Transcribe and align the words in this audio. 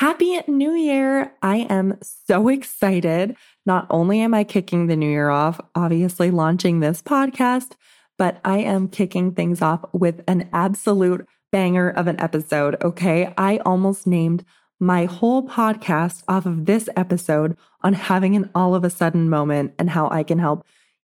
Happy 0.00 0.40
New 0.48 0.72
Year! 0.72 1.30
I 1.42 1.66
am 1.68 1.98
so 2.00 2.48
excited. 2.48 3.36
Not 3.66 3.86
only 3.90 4.20
am 4.20 4.32
I 4.32 4.44
kicking 4.44 4.86
the 4.86 4.96
new 4.96 5.10
year 5.10 5.28
off, 5.28 5.60
obviously 5.74 6.30
launching 6.30 6.80
this 6.80 7.02
podcast, 7.02 7.72
but 8.16 8.40
I 8.42 8.60
am 8.60 8.88
kicking 8.88 9.32
things 9.32 9.60
off 9.60 9.84
with 9.92 10.22
an 10.26 10.48
absolute 10.54 11.28
banger 11.52 11.90
of 11.90 12.06
an 12.06 12.18
episode. 12.18 12.82
Okay. 12.82 13.34
I 13.36 13.58
almost 13.58 14.06
named 14.06 14.42
my 14.80 15.04
whole 15.04 15.46
podcast 15.46 16.22
off 16.26 16.46
of 16.46 16.64
this 16.64 16.88
episode 16.96 17.54
on 17.82 17.92
having 17.92 18.34
an 18.36 18.48
all 18.54 18.74
of 18.74 18.84
a 18.84 18.88
sudden 18.88 19.28
moment 19.28 19.74
and 19.78 19.90
how 19.90 20.08
I 20.08 20.22
can 20.22 20.38
help 20.38 20.64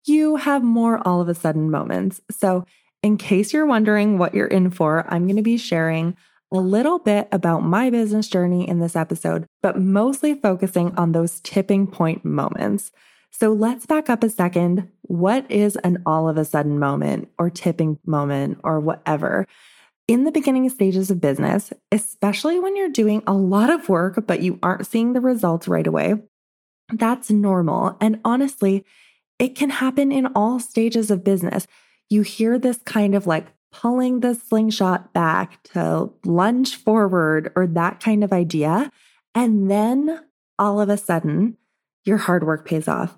you 0.04 0.34
have 0.34 0.64
more 0.64 1.00
all 1.06 1.20
of 1.20 1.28
a 1.28 1.34
sudden 1.36 1.70
moments. 1.70 2.20
So, 2.28 2.66
in 3.04 3.18
case 3.18 3.52
you're 3.52 3.66
wondering 3.66 4.18
what 4.18 4.34
you're 4.34 4.48
in 4.48 4.68
for, 4.70 5.06
I'm 5.08 5.26
going 5.26 5.36
to 5.36 5.42
be 5.42 5.58
sharing 5.58 6.16
a 6.52 6.56
little 6.56 6.98
bit 6.98 7.28
about 7.30 7.62
my 7.62 7.90
business 7.90 8.28
journey 8.28 8.68
in 8.68 8.80
this 8.80 8.96
episode, 8.96 9.46
but 9.62 9.78
mostly 9.80 10.34
focusing 10.34 10.94
on 10.96 11.12
those 11.12 11.40
tipping 11.40 11.86
point 11.86 12.24
moments. 12.24 12.90
So 13.30 13.52
let's 13.52 13.86
back 13.86 14.10
up 14.10 14.24
a 14.24 14.30
second. 14.30 14.90
What 15.02 15.48
is 15.50 15.76
an 15.76 16.02
all 16.04 16.28
of 16.28 16.36
a 16.36 16.44
sudden 16.44 16.78
moment 16.78 17.28
or 17.38 17.50
tipping 17.50 17.98
moment 18.04 18.58
or 18.64 18.80
whatever? 18.80 19.46
In 20.08 20.24
the 20.24 20.32
beginning 20.32 20.68
stages 20.68 21.10
of 21.10 21.20
business, 21.20 21.72
especially 21.92 22.58
when 22.58 22.76
you're 22.76 22.88
doing 22.88 23.22
a 23.26 23.32
lot 23.32 23.70
of 23.70 23.88
work, 23.88 24.26
but 24.26 24.42
you 24.42 24.58
aren't 24.62 24.86
seeing 24.86 25.12
the 25.12 25.20
results 25.20 25.68
right 25.68 25.86
away, 25.86 26.14
that's 26.92 27.30
normal. 27.30 27.96
And 28.00 28.20
honestly, 28.24 28.84
it 29.38 29.54
can 29.54 29.70
happen 29.70 30.10
in 30.10 30.26
all 30.34 30.58
stages 30.58 31.12
of 31.12 31.22
business. 31.22 31.68
You 32.08 32.22
hear 32.22 32.58
this 32.58 32.78
kind 32.84 33.14
of 33.14 33.28
like 33.28 33.46
pulling 33.72 34.20
the 34.20 34.34
slingshot 34.34 35.12
back 35.12 35.62
to 35.62 36.10
lunge 36.24 36.76
forward 36.76 37.52
or 37.56 37.66
that 37.66 38.00
kind 38.00 38.24
of 38.24 38.32
idea. 38.32 38.90
And 39.34 39.70
then 39.70 40.20
all 40.58 40.80
of 40.80 40.88
a 40.88 40.96
sudden, 40.96 41.56
your 42.04 42.18
hard 42.18 42.44
work 42.44 42.66
pays 42.66 42.88
off. 42.88 43.16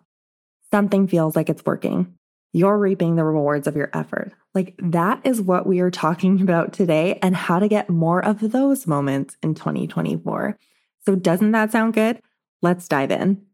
Something 0.70 1.06
feels 1.06 1.36
like 1.36 1.48
it's 1.48 1.64
working. 1.64 2.14
You're 2.52 2.78
reaping 2.78 3.16
the 3.16 3.24
rewards 3.24 3.66
of 3.66 3.76
your 3.76 3.90
effort. 3.94 4.32
Like 4.54 4.74
that 4.78 5.20
is 5.24 5.40
what 5.40 5.66
we 5.66 5.80
are 5.80 5.90
talking 5.90 6.40
about 6.42 6.72
today 6.72 7.18
and 7.22 7.34
how 7.34 7.58
to 7.58 7.68
get 7.68 7.90
more 7.90 8.24
of 8.24 8.52
those 8.52 8.86
moments 8.86 9.36
in 9.42 9.54
2024. 9.54 10.58
So, 11.04 11.16
doesn't 11.16 11.52
that 11.52 11.72
sound 11.72 11.94
good? 11.94 12.20
Let's 12.60 12.86
dive 12.86 13.10
in. 13.10 13.44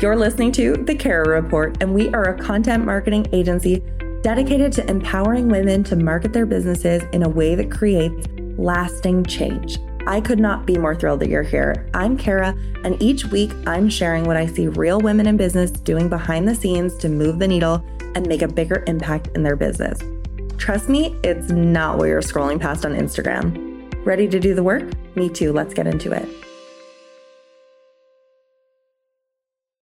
You're 0.00 0.16
listening 0.16 0.50
to 0.52 0.78
The 0.78 0.94
Kara 0.94 1.28
Report, 1.28 1.76
and 1.82 1.92
we 1.92 2.08
are 2.14 2.30
a 2.30 2.38
content 2.38 2.86
marketing 2.86 3.26
agency 3.32 3.82
dedicated 4.22 4.72
to 4.72 4.90
empowering 4.90 5.50
women 5.50 5.84
to 5.84 5.94
market 5.94 6.32
their 6.32 6.46
businesses 6.46 7.02
in 7.12 7.22
a 7.22 7.28
way 7.28 7.54
that 7.54 7.70
creates 7.70 8.26
lasting 8.56 9.26
change. 9.26 9.78
I 10.06 10.22
could 10.22 10.40
not 10.40 10.64
be 10.64 10.78
more 10.78 10.94
thrilled 10.94 11.20
that 11.20 11.28
you're 11.28 11.42
here. 11.42 11.86
I'm 11.92 12.16
Kara, 12.16 12.56
and 12.82 13.00
each 13.02 13.26
week 13.26 13.52
I'm 13.66 13.90
sharing 13.90 14.24
what 14.24 14.38
I 14.38 14.46
see 14.46 14.68
real 14.68 15.02
women 15.02 15.26
in 15.26 15.36
business 15.36 15.70
doing 15.70 16.08
behind 16.08 16.48
the 16.48 16.54
scenes 16.54 16.96
to 16.96 17.10
move 17.10 17.38
the 17.38 17.48
needle 17.48 17.84
and 18.14 18.26
make 18.26 18.40
a 18.40 18.48
bigger 18.48 18.82
impact 18.86 19.28
in 19.34 19.42
their 19.42 19.54
business. 19.54 19.98
Trust 20.56 20.88
me, 20.88 21.14
it's 21.22 21.50
not 21.50 21.98
what 21.98 22.06
you're 22.06 22.22
scrolling 22.22 22.58
past 22.58 22.86
on 22.86 22.92
Instagram. 22.92 24.06
Ready 24.06 24.26
to 24.28 24.40
do 24.40 24.54
the 24.54 24.62
work? 24.62 24.82
Me 25.14 25.28
too. 25.28 25.52
Let's 25.52 25.74
get 25.74 25.86
into 25.86 26.10
it. 26.12 26.26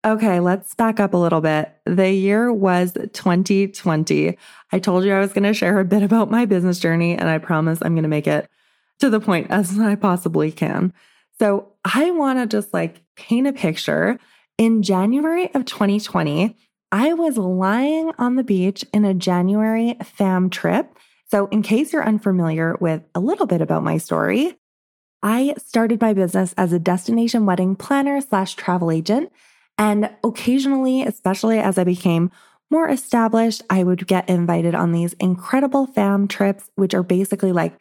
Okay, 0.04 0.40
let's 0.40 0.74
back 0.74 0.98
up 0.98 1.14
a 1.14 1.16
little 1.16 1.40
bit. 1.40 1.72
The 1.86 2.10
year 2.10 2.52
was 2.52 2.92
2020. 2.92 4.36
I 4.72 4.78
told 4.80 5.04
you 5.04 5.14
I 5.14 5.20
was 5.20 5.32
going 5.32 5.44
to 5.44 5.54
share 5.54 5.78
a 5.78 5.84
bit 5.84 6.02
about 6.02 6.28
my 6.28 6.44
business 6.44 6.80
journey, 6.80 7.16
and 7.16 7.28
I 7.28 7.38
promise 7.38 7.78
I'm 7.80 7.94
going 7.94 8.02
to 8.02 8.08
make 8.08 8.26
it 8.26 8.50
to 8.98 9.10
the 9.10 9.20
point 9.20 9.48
as 9.50 9.78
I 9.78 9.94
possibly 9.94 10.50
can. 10.50 10.92
So, 11.38 11.68
I 11.84 12.10
want 12.10 12.38
to 12.40 12.46
just 12.46 12.74
like 12.74 13.00
paint 13.14 13.46
a 13.46 13.52
picture. 13.52 14.18
In 14.58 14.82
January 14.82 15.52
of 15.54 15.64
2020, 15.64 16.56
I 16.90 17.14
was 17.14 17.38
lying 17.38 18.12
on 18.18 18.34
the 18.34 18.44
beach 18.44 18.84
in 18.92 19.04
a 19.04 19.14
January 19.14 19.96
fam 20.02 20.50
trip. 20.50 20.96
So, 21.30 21.46
in 21.46 21.62
case 21.62 21.92
you're 21.92 22.04
unfamiliar 22.04 22.76
with 22.80 23.02
a 23.14 23.20
little 23.20 23.46
bit 23.46 23.60
about 23.60 23.84
my 23.84 23.98
story, 23.98 24.58
I 25.22 25.54
started 25.64 26.00
my 26.00 26.12
business 26.12 26.54
as 26.56 26.72
a 26.72 26.80
destination 26.80 27.46
wedding 27.46 27.76
planner 27.76 28.20
slash 28.20 28.54
travel 28.56 28.90
agent. 28.90 29.30
And 29.82 30.10
occasionally, 30.22 31.02
especially 31.02 31.58
as 31.58 31.76
I 31.76 31.82
became 31.82 32.30
more 32.70 32.88
established, 32.88 33.62
I 33.68 33.82
would 33.82 34.06
get 34.06 34.28
invited 34.28 34.76
on 34.76 34.92
these 34.92 35.12
incredible 35.14 35.88
fam 35.88 36.28
trips, 36.28 36.70
which 36.76 36.94
are 36.94 37.02
basically 37.02 37.50
like 37.50 37.76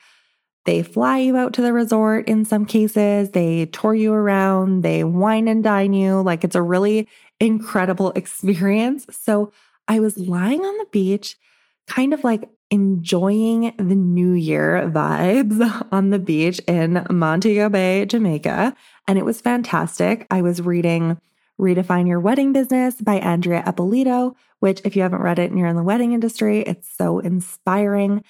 they 0.65 0.81
fly 0.81 1.19
you 1.19 1.37
out 1.37 1.53
to 1.53 1.61
the 1.61 1.73
resort 1.73 2.27
in 2.27 2.43
some 2.43 2.65
cases, 2.65 3.29
they 3.29 3.67
tour 3.67 3.93
you 3.93 4.13
around, 4.13 4.81
they 4.81 5.03
wine 5.03 5.47
and 5.47 5.63
dine 5.63 5.93
you. 5.93 6.23
Like 6.23 6.43
it's 6.43 6.55
a 6.55 6.61
really 6.63 7.07
incredible 7.39 8.09
experience. 8.15 9.05
So 9.11 9.51
I 9.87 9.99
was 9.99 10.17
lying 10.17 10.61
on 10.61 10.77
the 10.79 10.87
beach, 10.91 11.37
kind 11.85 12.15
of 12.15 12.23
like 12.23 12.49
enjoying 12.71 13.75
the 13.77 13.95
New 13.95 14.31
Year 14.31 14.89
vibes 14.91 15.87
on 15.91 16.09
the 16.09 16.19
beach 16.19 16.57
in 16.67 17.05
Montego 17.11 17.69
Bay, 17.69 18.07
Jamaica. 18.07 18.75
And 19.07 19.19
it 19.19 19.25
was 19.25 19.39
fantastic. 19.39 20.25
I 20.31 20.41
was 20.41 20.63
reading 20.63 21.19
Redefine 21.61 22.07
Your 22.07 22.19
Wedding 22.19 22.53
Business 22.53 22.99
by 22.99 23.19
Andrea 23.19 23.63
Eppolito, 23.67 24.35
which, 24.59 24.81
if 24.83 24.95
you 24.95 25.03
haven't 25.03 25.21
read 25.21 25.37
it 25.37 25.51
and 25.51 25.59
you're 25.59 25.67
in 25.67 25.75
the 25.75 25.83
wedding 25.83 26.13
industry, 26.13 26.61
it's 26.61 26.89
so 26.97 27.19
inspiring. 27.19 28.23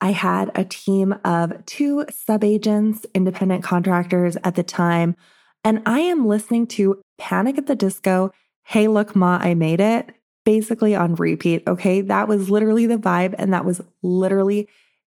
I 0.00 0.12
had 0.12 0.52
a 0.54 0.64
team 0.64 1.14
of 1.24 1.66
two 1.66 2.06
sub 2.10 2.44
agents, 2.44 3.04
independent 3.12 3.64
contractors 3.64 4.36
at 4.44 4.54
the 4.54 4.62
time, 4.62 5.16
and 5.64 5.82
I 5.84 5.98
am 5.98 6.28
listening 6.28 6.68
to 6.68 7.02
Panic 7.18 7.58
at 7.58 7.66
the 7.66 7.74
Disco, 7.74 8.30
Hey 8.62 8.86
Look 8.86 9.16
Ma, 9.16 9.38
I 9.42 9.54
Made 9.54 9.80
It, 9.80 10.12
basically 10.44 10.94
on 10.94 11.16
repeat. 11.16 11.64
Okay. 11.66 12.02
That 12.02 12.28
was 12.28 12.50
literally 12.50 12.86
the 12.86 12.98
vibe, 12.98 13.34
and 13.36 13.52
that 13.52 13.64
was 13.64 13.80
literally 14.02 14.68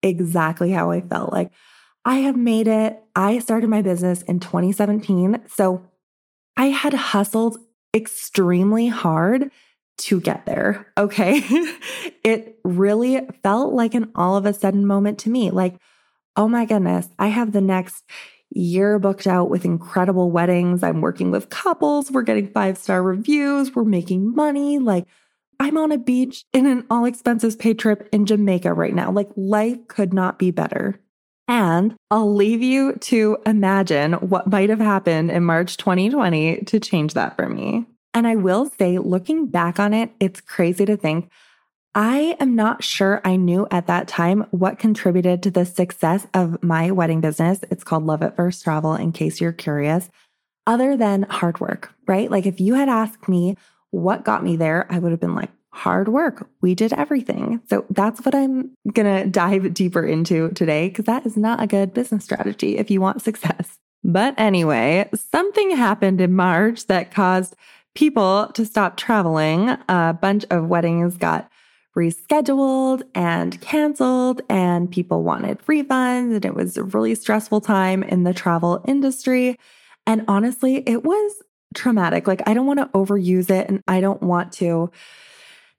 exactly 0.03 0.73
how 0.73 0.91
I 0.91 1.03
felt. 1.03 1.33
Like, 1.33 1.53
I 2.05 2.17
have 2.17 2.37
made 2.37 2.67
it. 2.67 2.99
I 3.15 3.39
started 3.39 3.69
my 3.69 3.83
business 3.83 4.23
in 4.23 4.41
2017. 4.41 5.43
So 5.47 5.83
I 6.57 6.67
had 6.67 6.95
hustled 6.95 7.59
extremely 7.95 8.89
hard 8.89 9.51
to 9.99 10.21
get 10.21 10.47
there. 10.47 10.87
Okay. 10.97 11.43
it 12.25 12.59
really 12.65 13.27
felt 13.43 13.75
like 13.75 13.95
an 13.95 14.11
all 14.15 14.37
of 14.37 14.47
a 14.47 14.53
sudden 14.53 14.87
moment 14.87 15.19
to 15.21 15.31
me. 15.31 15.51
Like, 15.51 15.77
oh 16.37 16.49
my 16.49 16.65
goodness, 16.65 17.09
I 17.19 17.29
have 17.29 17.53
the 17.53 17.61
next 17.61 18.05
year 18.51 18.99
booked 18.99 19.27
out 19.27 19.51
with 19.51 19.65
incredible 19.65 20.31
weddings. 20.31 20.83
I'm 20.83 21.01
working 21.01 21.31
with 21.31 21.51
couples. 21.51 22.11
We're 22.11 22.23
getting 22.23 22.49
five 22.49 22.79
star 22.79 23.03
reviews. 23.03 23.75
We're 23.75 23.85
making 23.85 24.35
money. 24.35 24.79
Like, 24.79 25.07
I'm 25.59 25.77
on 25.77 25.93
a 25.93 25.99
beach 25.99 26.45
in 26.53 26.67
an 26.67 26.87
all 26.91 27.05
expenses 27.05 27.55
paid 27.55 27.79
trip 27.79 28.09
in 28.13 28.27
Jamaica 28.27 28.73
right 28.73 28.95
now. 28.95 29.13
Like, 29.13 29.29
life 29.37 29.87
could 29.89 30.15
not 30.15 30.39
be 30.39 30.51
better. 30.51 30.99
And 31.51 31.97
I'll 32.13 32.33
leave 32.33 32.63
you 32.63 32.93
to 32.93 33.39
imagine 33.45 34.13
what 34.13 34.47
might 34.47 34.71
have 34.71 34.79
happened 34.79 35.33
in 35.33 35.43
March 35.43 35.77
2020 35.79 36.63
to 36.67 36.79
change 36.79 37.15
that 37.15 37.37
for 37.37 37.49
me. 37.49 37.87
And 38.15 38.25
I 38.25 38.37
will 38.37 38.71
say, 38.79 38.99
looking 38.99 39.49
back 39.49 39.81
on 39.81 39.93
it, 39.93 40.13
it's 40.21 40.41
crazy 40.41 40.87
to 40.87 40.97
think 40.97 41.29
I 41.93 42.37
am 42.39 42.55
not 42.55 42.85
sure 42.85 43.21
I 43.25 43.35
knew 43.35 43.67
at 43.73 43.89
that 43.89 44.07
time 44.07 44.47
what 44.53 44.79
contributed 44.79 45.43
to 45.43 45.51
the 45.51 45.67
success 45.67 46.25
of 46.35 46.63
my 46.63 46.93
wedding 46.93 47.21
business. 47.21 47.59
It's 47.69 47.83
called 47.83 48.07
Love 48.07 48.23
at 48.23 48.37
First 48.37 48.63
Travel, 48.63 48.95
in 48.95 49.11
case 49.11 49.41
you're 49.41 49.51
curious, 49.51 50.09
other 50.69 50.97
than 50.97 51.25
hard 51.25 51.59
work, 51.59 51.93
right? 52.07 52.31
Like 52.31 52.47
if 52.47 52.61
you 52.61 52.75
had 52.75 52.89
asked 52.89 53.29
me 53.29 53.57
what 53.91 54.25
got 54.25 54.45
me 54.45 54.55
there, 54.55 54.87
I 54.89 55.01
would 55.01 55.11
have 55.11 55.21
been 55.21 55.35
like, 55.35 55.51
hard 55.73 56.09
work. 56.09 56.49
We 56.61 56.75
did 56.75 56.93
everything. 56.93 57.61
So 57.69 57.85
that's 57.91 58.25
what 58.25 58.35
I'm 58.35 58.73
going 58.93 59.23
to 59.23 59.31
dive 59.31 59.73
deeper 59.73 60.05
into 60.05 60.51
today 60.51 60.89
because 60.89 61.05
that 61.05 61.25
is 61.25 61.37
not 61.37 61.63
a 61.63 61.67
good 61.67 61.95
business 61.95 62.25
strategy 62.25 62.77
if 62.77 62.91
you 62.91 63.01
want 63.01 63.23
success. 63.23 63.79
But 64.03 64.35
anyway, 64.39 65.09
something 65.15 65.77
happened 65.77 66.21
in 66.21 66.35
March 66.35 66.87
that 66.87 67.13
caused 67.13 67.55
people 67.95 68.49
to 68.55 68.65
stop 68.65 68.97
traveling. 68.97 69.77
A 69.89 70.17
bunch 70.21 70.45
of 70.51 70.69
weddings 70.69 71.17
got 71.17 71.51
rescheduled 71.97 73.03
and 73.15 73.61
canceled, 73.61 74.43
and 74.49 74.91
people 74.91 75.23
wanted 75.23 75.59
refunds. 75.67 76.35
And 76.35 76.45
it 76.45 76.55
was 76.55 76.77
a 76.77 76.85
really 76.85 77.15
stressful 77.15 77.61
time 77.61 78.03
in 78.03 78.23
the 78.25 78.33
travel 78.33 78.83
industry. 78.87 79.59
And 80.07 80.25
honestly, 80.29 80.83
it 80.87 81.05
was 81.05 81.43
traumatic. 81.75 82.27
Like, 82.27 82.43
I 82.47 82.55
don't 82.55 82.67
want 82.67 82.81
to 82.81 82.87
overuse 82.99 83.51
it 83.51 83.69
and 83.69 83.83
I 83.87 84.01
don't 84.01 84.23
want 84.23 84.53
to 84.55 84.91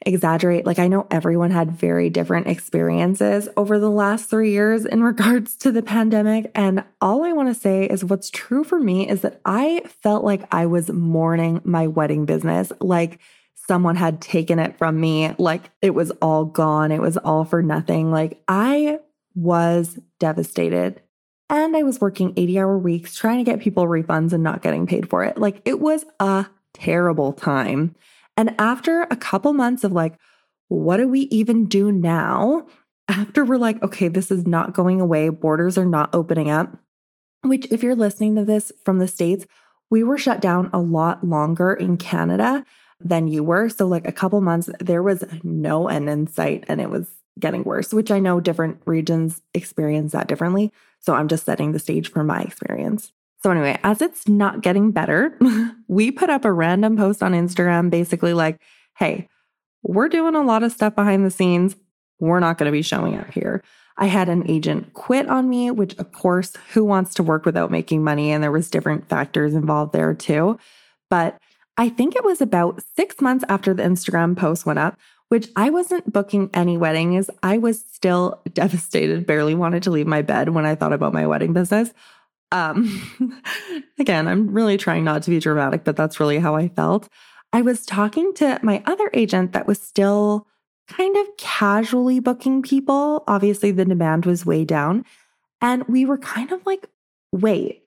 exaggerate. 0.06 0.66
Like, 0.66 0.80
I 0.80 0.88
know 0.88 1.08
everyone 1.12 1.52
had 1.52 1.72
very 1.72 2.10
different 2.10 2.48
experiences 2.48 3.48
over 3.56 3.80
the 3.80 3.90
last 3.90 4.30
three 4.30 4.52
years 4.52 4.86
in 4.86 5.04
regards 5.04 5.56
to 5.58 5.72
the 5.72 5.82
pandemic. 5.82 6.52
And 6.56 6.84
all 7.02 7.24
I 7.24 7.34
want 7.34 7.50
to 7.54 7.60
say 7.60 7.86
is 7.86 8.04
what's 8.04 8.30
true 8.30 8.64
for 8.64 8.80
me 8.80 9.08
is 9.08 9.22
that 9.22 9.42
I 9.46 9.84
felt 10.02 10.24
like 10.24 10.54
I 10.54 10.66
was 10.66 10.90
mourning 10.90 11.62
my 11.64 11.88
wedding 11.88 12.26
business. 12.26 12.72
Like, 12.80 13.20
someone 13.68 13.96
had 13.96 14.22
taken 14.22 14.60
it 14.60 14.78
from 14.78 15.00
me, 15.00 15.34
like 15.38 15.70
it 15.82 15.92
was 15.92 16.12
all 16.22 16.46
gone, 16.46 16.92
it 16.92 17.00
was 17.00 17.16
all 17.18 17.46
for 17.46 17.62
nothing. 17.62 18.12
Like, 18.12 18.42
I 18.48 19.00
was 19.36 20.00
devastated. 20.20 21.02
And 21.50 21.76
I 21.76 21.84
was 21.84 22.00
working 22.00 22.34
80 22.38 22.60
hour 22.60 22.78
weeks 22.78 23.16
trying 23.16 23.44
to 23.44 23.50
get 23.50 23.60
people 23.60 23.86
refunds 23.86 24.32
and 24.32 24.44
not 24.44 24.62
getting 24.62 24.88
paid 24.88 25.10
for 25.10 25.24
it. 25.26 25.38
Like 25.38 25.62
it 25.66 25.82
was 25.82 26.06
a 26.20 26.46
terrible 26.74 27.34
time. 27.34 27.96
And 28.42 28.56
after 28.58 29.04
a 29.04 29.16
couple 29.16 29.54
months 29.54 29.84
of 29.84 29.92
like, 29.92 30.16
what 30.68 30.98
do 30.98 31.08
we 31.08 31.20
even 31.30 31.68
do 31.68 31.92
now? 31.92 32.66
After 33.08 33.46
we're 33.46 33.58
like, 33.58 33.80
okay, 33.84 34.08
this 34.08 34.32
is 34.32 34.48
not 34.48 34.74
going 34.74 35.00
away, 35.00 35.30
borders 35.30 35.78
are 35.78 35.86
not 35.86 36.10
opening 36.16 36.50
up, 36.50 36.76
which, 37.44 37.68
if 37.70 37.84
you're 37.84 37.94
listening 37.94 38.36
to 38.38 38.44
this 38.44 38.72
from 38.84 38.98
the 38.98 39.08
States, 39.08 39.46
we 39.92 40.02
were 40.04 40.18
shut 40.18 40.42
down 40.42 40.72
a 40.74 40.80
lot 40.80 41.24
longer 41.24 41.72
in 41.72 41.98
Canada 41.98 42.66
than 43.00 43.28
you 43.28 43.44
were. 43.44 43.70
So, 43.70 43.86
like 43.86 44.08
a 44.08 44.12
couple 44.12 44.42
months, 44.42 44.72
there 44.80 45.04
was 45.04 45.24
no 45.44 45.88
end 45.88 46.10
in 46.10 46.26
sight 46.26 46.64
and 46.68 46.82
it 46.82 46.90
was 46.90 47.12
getting 47.38 47.64
worse, 47.64 47.94
which 47.94 48.10
I 48.10 48.18
know 48.18 48.40
different 48.40 48.82
regions 48.88 49.40
experience 49.54 50.14
that 50.14 50.28
differently. 50.28 50.72
So, 51.00 51.14
I'm 51.14 51.28
just 51.28 51.46
setting 51.46 51.74
the 51.74 51.80
stage 51.80 52.10
for 52.10 52.24
my 52.24 52.42
experience. 52.42 53.14
So, 53.44 53.50
anyway, 53.50 53.80
as 53.84 54.02
it's 54.02 54.28
not 54.28 54.62
getting 54.62 54.92
better, 54.92 55.38
we 55.88 56.12
put 56.12 56.30
up 56.30 56.46
a 56.46 56.52
random 56.52 56.96
post 56.96 57.24
on 57.24 57.34
Instagram 57.34 57.90
basically 57.90 58.34
like, 58.34 58.62
hey, 58.98 59.28
we're 59.84 60.10
doing 60.10 60.36
a 60.36 60.44
lot 60.44 60.64
of 60.64 60.72
stuff 60.72 60.96
behind 60.96 61.26
the 61.26 61.32
scenes. 61.32 61.76
We're 62.20 62.40
not 62.40 62.58
going 62.58 62.68
to 62.68 62.72
be 62.72 62.84
showing 62.84 63.18
up 63.18 63.32
here. 63.32 63.64
I 63.98 64.06
had 64.06 64.30
an 64.30 64.50
agent 64.50 64.94
quit 64.94 65.28
on 65.28 65.50
me, 65.50 65.72
which 65.72 65.96
of 65.98 66.12
course, 66.12 66.54
who 66.74 66.84
wants 66.84 67.14
to 67.16 67.24
work 67.24 67.46
without 67.46 67.72
making 67.72 68.04
money? 68.04 68.32
And 68.32 68.44
there 68.44 68.52
was 68.52 68.70
different 68.70 69.10
factors 69.10 69.54
involved 69.54 69.94
there 69.94 70.14
too. 70.14 70.60
But 71.10 71.38
I 71.78 71.90
think 71.90 72.16
it 72.16 72.24
was 72.24 72.42
about 72.42 72.82
six 72.96 73.22
months 73.22 73.44
after 73.50 73.74
the 73.74 73.84
Instagram 73.84 74.38
post 74.38 74.66
went 74.66 74.80
up, 74.80 74.98
which 75.30 75.50
I 75.56 75.70
wasn't 75.70 76.12
booking 76.12 76.50
any 76.54 76.78
weddings. 76.78 77.30
I 77.42 77.58
was 77.58 77.84
still 77.92 78.42
devastated, 78.54 79.26
barely 79.26 79.56
wanted 79.56 79.84
to 79.84 79.92
leave 79.92 80.08
my 80.08 80.22
bed 80.22 80.50
when 80.50 80.66
I 80.66 80.76
thought 80.76 80.94
about 80.94 81.14
my 81.14 81.26
wedding 81.26 81.54
business. 81.54 81.94
Um, 82.52 83.44
again, 84.00 84.28
I'm 84.28 84.52
really 84.52 84.78
trying 84.78 85.04
not 85.04 85.24
to 85.24 85.30
be 85.30 85.40
dramatic, 85.40 85.84
but 85.84 85.96
that's 85.96 86.20
really 86.20 86.40
how 86.40 86.56
I 86.56 86.68
felt. 86.70 87.08
I 87.54 87.62
was 87.62 87.86
talking 87.86 88.34
to 88.36 88.60
my 88.64 88.82
other 88.86 89.10
agent 89.14 89.54
that 89.54 89.68
was 89.68 89.82
still 89.82 90.48
kind 90.88 91.16
of 91.18 91.28
casually 91.38 92.20
booking 92.20 92.62
people. 92.62 93.24
Obviously, 93.28 93.72
the 93.72 93.86
demand 93.86 94.26
was 94.26 94.46
way 94.46 94.66
down. 94.66 95.06
And 95.62 95.88
we 95.88 96.06
were 96.06 96.18
kind 96.18 96.52
of 96.52 96.66
like, 96.66 96.88
wait, 97.32 97.84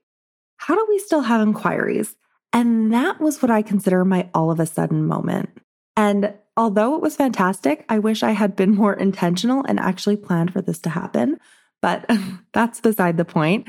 how 0.59 0.75
do 0.75 0.87
we 0.89 0.99
still 0.99 1.23
have 1.23 1.41
inquiries? 1.41 2.17
And 2.53 2.93
that 2.93 3.21
was 3.21 3.43
what 3.43 3.51
I 3.51 3.63
consider 3.63 4.05
my 4.05 4.29
all 4.33 4.51
of 4.51 4.61
a 4.61 4.67
sudden 4.67 5.07
moment. 5.07 5.51
And 5.97 6.35
although 6.57 6.95
it 6.95 7.01
was 7.01 7.17
fantastic, 7.17 7.85
I 7.89 7.99
wish 7.99 8.23
I 8.23 8.31
had 8.31 8.55
been 8.55 8.75
more 8.75 8.95
intentional 8.95 9.65
and 9.67 9.81
actually 9.81 10.17
planned 10.17 10.53
for 10.53 10.63
this 10.63 10.79
to 10.81 10.91
happen. 10.91 11.39
But 11.83 12.09
that's 12.53 12.81
beside 12.81 13.17
the 13.17 13.25
point. 13.25 13.69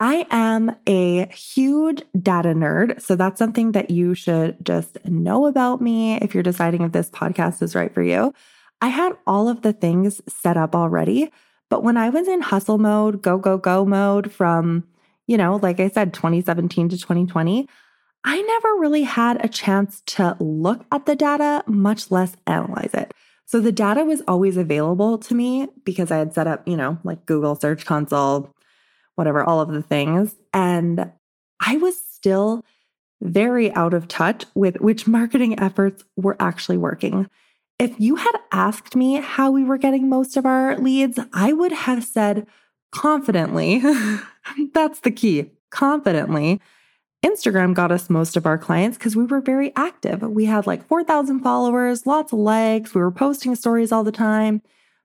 I 0.00 0.26
am 0.30 0.74
a 0.88 1.26
huge 1.28 2.02
data 2.20 2.48
nerd. 2.48 3.00
So 3.00 3.16
that's 3.16 3.38
something 3.38 3.72
that 3.72 3.90
you 3.90 4.14
should 4.14 4.56
just 4.64 5.02
know 5.04 5.46
about 5.46 5.80
me 5.80 6.16
if 6.16 6.34
you're 6.34 6.42
deciding 6.42 6.82
if 6.82 6.92
this 6.92 7.10
podcast 7.10 7.62
is 7.62 7.74
right 7.74 7.92
for 7.92 8.02
you. 8.02 8.34
I 8.80 8.88
had 8.88 9.12
all 9.26 9.48
of 9.48 9.62
the 9.62 9.72
things 9.72 10.20
set 10.28 10.56
up 10.56 10.74
already. 10.74 11.30
But 11.70 11.82
when 11.82 11.96
I 11.96 12.10
was 12.10 12.28
in 12.28 12.40
hustle 12.40 12.78
mode, 12.78 13.22
go, 13.22 13.38
go, 13.38 13.56
go 13.56 13.84
mode 13.84 14.30
from, 14.30 14.84
you 15.26 15.36
know, 15.36 15.56
like 15.56 15.80
I 15.80 15.88
said, 15.88 16.12
2017 16.12 16.90
to 16.90 16.98
2020, 16.98 17.68
I 18.24 18.40
never 18.40 18.80
really 18.80 19.02
had 19.02 19.44
a 19.44 19.48
chance 19.48 20.02
to 20.06 20.36
look 20.40 20.84
at 20.92 21.06
the 21.06 21.16
data, 21.16 21.62
much 21.66 22.10
less 22.10 22.36
analyze 22.46 22.94
it. 22.94 23.12
So 23.46 23.60
the 23.60 23.72
data 23.72 24.04
was 24.04 24.22
always 24.26 24.56
available 24.56 25.18
to 25.18 25.34
me 25.34 25.68
because 25.84 26.10
I 26.10 26.18
had 26.18 26.32
set 26.32 26.46
up, 26.46 26.66
you 26.66 26.76
know, 26.76 26.98
like 27.04 27.26
Google 27.26 27.54
Search 27.54 27.84
Console, 27.84 28.53
whatever, 29.16 29.42
all 29.42 29.60
of 29.60 29.68
the 29.68 29.82
things. 29.82 30.34
And 30.52 31.12
I 31.60 31.76
was 31.76 31.96
still 31.98 32.64
very 33.20 33.72
out 33.72 33.94
of 33.94 34.08
touch 34.08 34.44
with 34.54 34.80
which 34.80 35.06
marketing 35.06 35.58
efforts 35.58 36.04
were 36.16 36.36
actually 36.40 36.76
working. 36.76 37.28
If 37.78 37.98
you 37.98 38.16
had 38.16 38.36
asked 38.52 38.94
me 38.94 39.14
how 39.16 39.50
we 39.50 39.64
were 39.64 39.78
getting 39.78 40.08
most 40.08 40.36
of 40.36 40.46
our 40.46 40.78
leads, 40.78 41.18
I 41.32 41.52
would 41.52 41.72
have 41.72 42.04
said 42.04 42.46
confidently, 42.92 43.82
that's 44.72 45.00
the 45.00 45.10
key, 45.10 45.50
confidently. 45.70 46.60
Instagram 47.24 47.74
got 47.74 47.90
us 47.90 48.10
most 48.10 48.36
of 48.36 48.44
our 48.44 48.58
clients 48.58 48.98
because 48.98 49.16
we 49.16 49.24
were 49.24 49.40
very 49.40 49.72
active. 49.76 50.22
We 50.22 50.44
had 50.44 50.66
like 50.66 50.86
4,000 50.86 51.40
followers, 51.40 52.06
lots 52.06 52.32
of 52.32 52.38
likes. 52.38 52.94
We 52.94 53.00
were 53.00 53.10
posting 53.10 53.56
stories 53.56 53.90
all 53.90 54.04
the 54.04 54.12
time, 54.12 54.60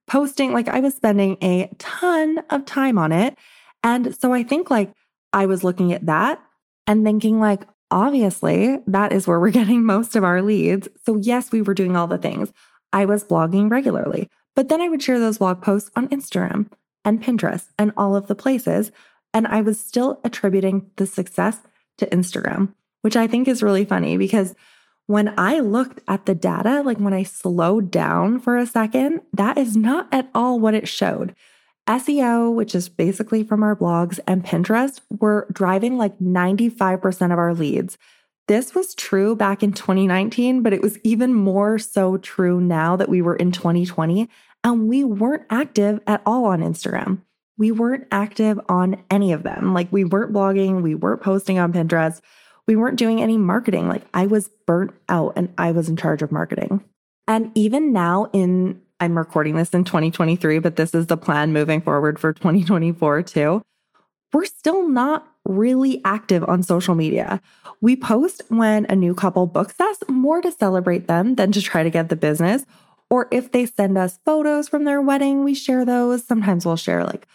posting, 0.05 0.51
like, 0.51 0.67
I 0.67 0.81
was 0.81 0.93
spending 0.93 1.37
a 1.41 1.69
ton 1.79 2.39
of 2.49 2.65
time 2.65 2.97
on 2.97 3.13
it. 3.13 3.37
And 3.83 4.15
so 4.15 4.33
I 4.33 4.43
think 4.43 4.69
like 4.69 4.93
I 5.33 5.45
was 5.45 5.63
looking 5.63 5.93
at 5.93 6.05
that 6.05 6.41
and 6.87 7.03
thinking, 7.03 7.39
like, 7.39 7.67
obviously, 7.91 8.79
that 8.87 9.11
is 9.11 9.27
where 9.27 9.39
we're 9.39 9.51
getting 9.61 9.83
most 9.83 10.15
of 10.15 10.23
our 10.23 10.41
leads. 10.41 10.87
So, 11.05 11.17
yes, 11.17 11.51
we 11.51 11.61
were 11.61 11.73
doing 11.73 11.95
all 11.95 12.07
the 12.07 12.17
things. 12.17 12.51
I 12.91 13.05
was 13.05 13.23
blogging 13.23 13.69
regularly, 13.69 14.29
but 14.55 14.69
then 14.69 14.81
I 14.81 14.89
would 14.89 15.03
share 15.03 15.19
those 15.19 15.37
blog 15.37 15.61
posts 15.61 15.91
on 15.95 16.07
Instagram 16.09 16.71
and 17.05 17.21
Pinterest 17.21 17.67
and 17.77 17.93
all 17.95 18.15
of 18.15 18.27
the 18.27 18.35
places. 18.35 18.91
And 19.33 19.45
I 19.45 19.61
was 19.61 19.79
still 19.79 20.19
attributing 20.23 20.89
the 20.95 21.05
success 21.05 21.59
to 21.99 22.07
Instagram, 22.07 22.73
which 23.03 23.15
I 23.15 23.27
think 23.27 23.47
is 23.47 23.61
really 23.61 23.85
funny 23.85 24.17
because 24.17 24.55
when 25.05 25.33
I 25.39 25.59
looked 25.59 26.01
at 26.07 26.25
the 26.25 26.35
data, 26.35 26.81
like 26.81 26.97
when 26.97 27.13
I 27.13 27.23
slowed 27.23 27.91
down 27.91 28.39
for 28.39 28.57
a 28.57 28.65
second, 28.65 29.21
that 29.33 29.57
is 29.57 29.75
not 29.75 30.07
at 30.11 30.29
all 30.33 30.59
what 30.59 30.73
it 30.73 30.87
showed. 30.87 31.35
SEO, 31.89 32.53
which 32.53 32.75
is 32.75 32.87
basically 32.87 33.43
from 33.43 33.63
our 33.63 33.75
blogs, 33.75 34.19
and 34.27 34.45
Pinterest 34.45 35.01
were 35.09 35.47
driving 35.51 35.97
like 35.97 36.17
95% 36.19 37.33
of 37.33 37.39
our 37.39 37.53
leads. 37.53 37.97
This 38.47 38.73
was 38.73 38.95
true 38.95 39.35
back 39.35 39.61
in 39.63 39.73
2019, 39.73 40.63
but 40.63 40.73
it 40.73 40.81
was 40.81 40.97
even 41.03 41.33
more 41.33 41.77
so 41.77 42.17
true 42.17 42.61
now 42.61 42.95
that 42.95 43.09
we 43.09 43.21
were 43.21 43.35
in 43.35 43.51
2020 43.51 44.29
and 44.63 44.87
we 44.87 45.03
weren't 45.03 45.45
active 45.49 45.99
at 46.07 46.21
all 46.25 46.45
on 46.45 46.61
Instagram. 46.61 47.21
We 47.57 47.71
weren't 47.71 48.07
active 48.11 48.59
on 48.69 49.03
any 49.11 49.33
of 49.33 49.43
them. 49.43 49.73
Like 49.73 49.91
we 49.91 50.03
weren't 50.03 50.33
blogging, 50.33 50.81
we 50.81 50.95
weren't 50.95 51.21
posting 51.21 51.59
on 51.59 51.73
Pinterest, 51.73 52.21
we 52.67 52.75
weren't 52.75 52.99
doing 52.99 53.21
any 53.21 53.37
marketing. 53.37 53.87
Like 53.87 54.03
I 54.13 54.25
was 54.25 54.49
burnt 54.65 54.91
out 55.07 55.33
and 55.35 55.53
I 55.57 55.71
was 55.71 55.89
in 55.89 55.97
charge 55.97 56.21
of 56.21 56.31
marketing. 56.31 56.83
And 57.27 57.51
even 57.55 57.93
now 57.93 58.29
in 58.33 58.81
I'm 58.99 59.17
recording 59.17 59.55
this 59.55 59.69
in 59.69 59.83
2023, 59.85 60.59
but 60.59 60.75
this 60.75 60.93
is 60.93 61.07
the 61.07 61.17
plan 61.17 61.53
moving 61.53 61.81
forward 61.81 62.19
for 62.19 62.33
2024 62.33 63.23
too. 63.23 63.61
We're 64.33 64.45
still 64.45 64.87
not 64.87 65.27
really 65.45 66.01
active 66.05 66.43
on 66.43 66.63
social 66.63 66.95
media. 66.95 67.41
We 67.81 67.95
post 67.95 68.43
when 68.49 68.85
a 68.85 68.95
new 68.95 69.15
couple 69.15 69.47
books 69.47 69.79
us 69.79 69.97
more 70.07 70.41
to 70.41 70.51
celebrate 70.51 71.07
them 71.07 71.35
than 71.35 71.51
to 71.53 71.61
try 71.61 71.83
to 71.83 71.89
get 71.89 72.09
the 72.09 72.15
business. 72.15 72.65
Or 73.09 73.27
if 73.31 73.51
they 73.51 73.65
send 73.65 73.97
us 73.97 74.19
photos 74.25 74.67
from 74.67 74.83
their 74.83 75.01
wedding, 75.01 75.43
we 75.43 75.55
share 75.55 75.85
those. 75.85 76.23
Sometimes 76.23 76.65
we'll 76.65 76.75
share 76.75 77.03
like 77.03 77.27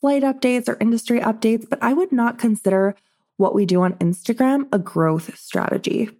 flight 0.00 0.22
updates 0.22 0.68
or 0.68 0.76
industry 0.80 1.20
updates, 1.20 1.68
but 1.68 1.80
I 1.82 1.92
would 1.92 2.10
not 2.10 2.38
consider 2.38 2.96
what 3.36 3.54
we 3.54 3.66
do 3.66 3.82
on 3.82 3.94
Instagram 3.94 4.66
a 4.72 4.78
growth 4.78 5.38
strategy. 5.38 6.10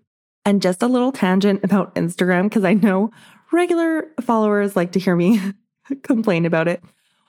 And 0.44 0.62
just 0.62 0.82
a 0.82 0.86
little 0.86 1.12
tangent 1.12 1.64
about 1.64 1.94
Instagram, 1.94 2.44
because 2.44 2.64
I 2.64 2.74
know 2.74 3.10
regular 3.52 4.08
followers 4.20 4.76
like 4.76 4.92
to 4.92 4.98
hear 4.98 5.16
me 5.16 5.40
complain 6.02 6.44
about 6.46 6.68
it. 6.68 6.82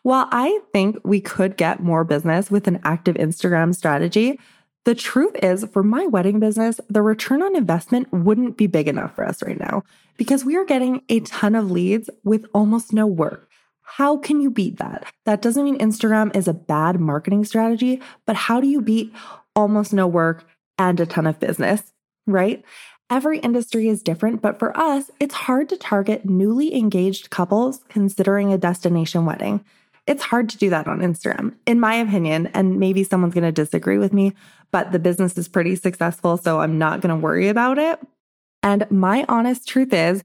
While 0.04 0.28
I 0.32 0.60
think 0.74 0.98
we 1.04 1.22
could 1.22 1.58
get 1.58 1.84
more 1.84 2.04
business 2.04 2.50
with 2.50 2.68
an 2.68 2.80
active 2.84 3.16
Instagram 3.16 3.76
strategy, 3.76 4.40
the 4.84 4.96
truth 4.96 5.36
is, 5.44 5.66
for 5.72 5.84
my 5.84 6.08
wedding 6.08 6.40
business, 6.40 6.80
the 6.90 7.04
return 7.04 7.44
on 7.44 7.56
investment 7.56 8.12
wouldn't 8.12 8.58
be 8.58 8.66
big 8.66 8.88
enough 8.88 9.16
for 9.16 9.28
us 9.28 9.44
right 9.44 9.60
now 9.60 9.84
because 10.18 10.44
we 10.44 10.56
are 10.56 10.66
getting 10.66 11.04
a 11.08 11.20
ton 11.20 11.54
of 11.54 11.70
leads 11.70 12.10
with 12.24 12.46
almost 12.54 12.92
no 12.92 13.06
work. 13.06 13.48
How 13.84 14.18
can 14.18 14.42
you 14.42 14.50
beat 14.50 14.78
that? 14.78 15.06
That 15.26 15.42
doesn't 15.42 15.64
mean 15.64 15.78
Instagram 15.78 16.36
is 16.36 16.48
a 16.48 16.54
bad 16.54 17.00
marketing 17.00 17.46
strategy, 17.46 18.02
but 18.26 18.36
how 18.36 18.60
do 18.60 18.68
you 18.68 18.82
beat 18.82 19.14
almost 19.56 19.94
no 19.94 20.08
work 20.08 20.46
and 20.80 21.00
a 21.00 21.06
ton 21.06 21.28
of 21.28 21.40
business, 21.40 21.94
right? 22.26 22.64
Every 23.12 23.40
industry 23.40 23.90
is 23.90 24.02
different, 24.02 24.42
but 24.42 24.58
for 24.58 24.76
us, 24.78 25.12
it's 25.20 25.36
hard 25.36 25.68
to 25.68 25.76
target 25.76 26.24
newly 26.24 26.74
engaged 26.74 27.30
couples 27.30 27.84
considering 27.90 28.54
a 28.54 28.58
destination 28.58 29.26
wedding. 29.26 29.66
It's 30.08 30.24
hard 30.24 30.48
to 30.48 30.58
do 30.58 30.70
that 30.70 30.88
on 30.88 31.02
Instagram, 31.02 31.56
in 31.66 31.78
my 31.78 31.96
opinion, 31.96 32.48
and 32.54 32.80
maybe 32.80 33.04
someone's 33.04 33.34
going 33.34 33.44
to 33.44 33.52
disagree 33.52 33.98
with 33.98 34.14
me, 34.14 34.32
but 34.72 34.94
the 34.94 34.98
business 34.98 35.38
is 35.38 35.50
pretty 35.50 35.76
successful, 35.76 36.38
so 36.38 36.62
I'm 36.62 36.78
not 36.78 37.02
going 37.02 37.14
to 37.14 37.22
worry 37.22 37.50
about 37.50 37.78
it. 37.78 38.00
And 38.64 38.90
my 38.90 39.26
honest 39.28 39.68
truth 39.68 39.92
is 39.92 40.24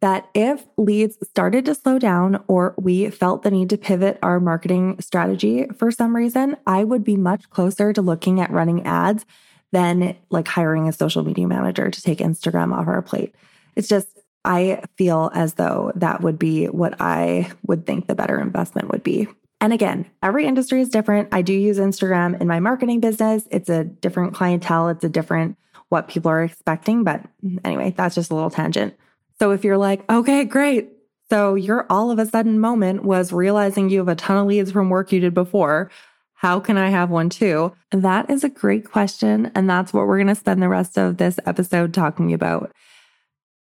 that 0.00 0.28
if 0.32 0.64
leads 0.76 1.18
started 1.26 1.64
to 1.64 1.74
slow 1.74 1.98
down 1.98 2.44
or 2.46 2.72
we 2.78 3.10
felt 3.10 3.42
the 3.42 3.50
need 3.50 3.68
to 3.70 3.76
pivot 3.76 4.16
our 4.22 4.38
marketing 4.38 5.00
strategy 5.00 5.66
for 5.76 5.90
some 5.90 6.14
reason, 6.14 6.56
I 6.68 6.84
would 6.84 7.02
be 7.02 7.16
much 7.16 7.50
closer 7.50 7.92
to 7.92 8.00
looking 8.00 8.38
at 8.40 8.52
running 8.52 8.86
ads 8.86 9.26
than 9.72 10.16
like 10.30 10.48
hiring 10.48 10.88
a 10.88 10.92
social 10.92 11.22
media 11.22 11.46
manager 11.46 11.90
to 11.90 12.02
take 12.02 12.18
Instagram 12.18 12.74
off 12.74 12.88
our 12.88 13.02
plate. 13.02 13.34
It's 13.76 13.88
just, 13.88 14.08
I 14.44 14.82
feel 14.96 15.30
as 15.34 15.54
though 15.54 15.92
that 15.96 16.22
would 16.22 16.38
be 16.38 16.66
what 16.66 17.00
I 17.00 17.50
would 17.66 17.86
think 17.86 18.06
the 18.06 18.14
better 18.14 18.40
investment 18.40 18.90
would 18.90 19.02
be. 19.02 19.28
And 19.60 19.72
again, 19.72 20.06
every 20.22 20.46
industry 20.46 20.80
is 20.80 20.88
different. 20.88 21.28
I 21.32 21.42
do 21.42 21.52
use 21.52 21.78
Instagram 21.78 22.40
in 22.40 22.46
my 22.46 22.60
marketing 22.60 23.00
business. 23.00 23.46
It's 23.50 23.68
a 23.68 23.84
different 23.84 24.34
clientele, 24.34 24.88
it's 24.88 25.04
a 25.04 25.08
different 25.08 25.56
what 25.88 26.08
people 26.08 26.30
are 26.30 26.44
expecting. 26.44 27.02
But 27.02 27.22
anyway, 27.64 27.94
that's 27.96 28.14
just 28.14 28.30
a 28.30 28.34
little 28.34 28.50
tangent. 28.50 28.94
So 29.38 29.50
if 29.50 29.64
you're 29.64 29.78
like, 29.78 30.08
okay, 30.10 30.44
great. 30.44 30.90
So 31.30 31.54
your 31.54 31.86
all 31.90 32.10
of 32.10 32.18
a 32.18 32.26
sudden 32.26 32.58
moment 32.58 33.04
was 33.04 33.32
realizing 33.32 33.90
you 33.90 33.98
have 33.98 34.08
a 34.08 34.14
ton 34.14 34.38
of 34.38 34.46
leads 34.46 34.72
from 34.72 34.90
work 34.90 35.12
you 35.12 35.20
did 35.20 35.34
before. 35.34 35.90
How 36.38 36.60
can 36.60 36.76
I 36.78 36.90
have 36.90 37.10
one 37.10 37.30
too? 37.30 37.72
That 37.90 38.30
is 38.30 38.44
a 38.44 38.48
great 38.48 38.88
question. 38.88 39.50
And 39.56 39.68
that's 39.68 39.92
what 39.92 40.06
we're 40.06 40.18
going 40.18 40.28
to 40.28 40.36
spend 40.36 40.62
the 40.62 40.68
rest 40.68 40.96
of 40.96 41.16
this 41.16 41.40
episode 41.46 41.92
talking 41.92 42.32
about. 42.32 42.70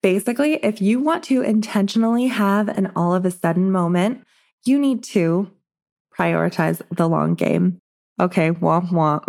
Basically, 0.02 0.56
if 0.56 0.82
you 0.82 1.00
want 1.00 1.24
to 1.24 1.40
intentionally 1.40 2.26
have 2.26 2.68
an 2.68 2.92
all 2.94 3.14
of 3.14 3.24
a 3.24 3.30
sudden 3.30 3.72
moment, 3.72 4.22
you 4.66 4.78
need 4.78 5.02
to 5.04 5.50
prioritize 6.14 6.82
the 6.94 7.08
long 7.08 7.34
game. 7.34 7.80
Okay, 8.20 8.50
womp 8.50 8.90
womp. 8.90 9.24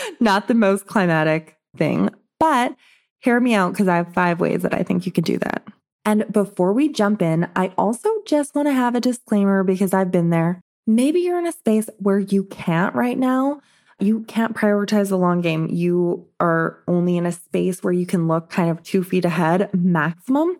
Not 0.20 0.46
the 0.46 0.54
most 0.54 0.86
climatic 0.86 1.56
thing, 1.76 2.10
but 2.38 2.76
hear 3.18 3.40
me 3.40 3.52
out 3.54 3.72
because 3.72 3.88
I 3.88 3.96
have 3.96 4.14
five 4.14 4.38
ways 4.38 4.62
that 4.62 4.74
I 4.74 4.84
think 4.84 5.06
you 5.06 5.12
can 5.12 5.24
do 5.24 5.38
that. 5.38 5.66
And 6.04 6.24
before 6.32 6.72
we 6.72 6.88
jump 6.88 7.20
in, 7.20 7.48
I 7.56 7.72
also 7.76 8.08
just 8.26 8.54
want 8.54 8.68
to 8.68 8.72
have 8.72 8.94
a 8.94 9.00
disclaimer 9.00 9.64
because 9.64 9.92
I've 9.92 10.12
been 10.12 10.30
there. 10.30 10.62
Maybe 10.90 11.20
you're 11.20 11.38
in 11.38 11.46
a 11.46 11.52
space 11.52 11.88
where 11.98 12.18
you 12.18 12.42
can't 12.42 12.96
right 12.96 13.16
now. 13.16 13.60
You 14.00 14.24
can't 14.24 14.56
prioritize 14.56 15.10
the 15.10 15.18
long 15.18 15.40
game. 15.40 15.68
You 15.68 16.26
are 16.40 16.82
only 16.88 17.16
in 17.16 17.26
a 17.26 17.32
space 17.32 17.84
where 17.84 17.92
you 17.92 18.06
can 18.06 18.26
look 18.26 18.50
kind 18.50 18.70
of 18.70 18.82
two 18.82 19.04
feet 19.04 19.24
ahead 19.24 19.70
maximum. 19.72 20.58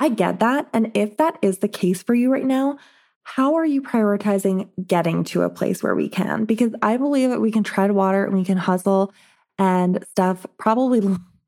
I 0.00 0.08
get 0.08 0.40
that. 0.40 0.70
And 0.72 0.90
if 0.94 1.18
that 1.18 1.38
is 1.42 1.58
the 1.58 1.68
case 1.68 2.02
for 2.02 2.14
you 2.14 2.32
right 2.32 2.46
now, 2.46 2.78
how 3.24 3.56
are 3.56 3.66
you 3.66 3.82
prioritizing 3.82 4.70
getting 4.86 5.22
to 5.24 5.42
a 5.42 5.50
place 5.50 5.82
where 5.82 5.94
we 5.94 6.08
can? 6.08 6.46
Because 6.46 6.72
I 6.80 6.96
believe 6.96 7.28
that 7.28 7.42
we 7.42 7.50
can 7.50 7.62
tread 7.62 7.92
water 7.92 8.24
and 8.24 8.34
we 8.34 8.44
can 8.44 8.56
hustle 8.56 9.12
and 9.58 10.02
stuff 10.12 10.46
probably 10.58 11.02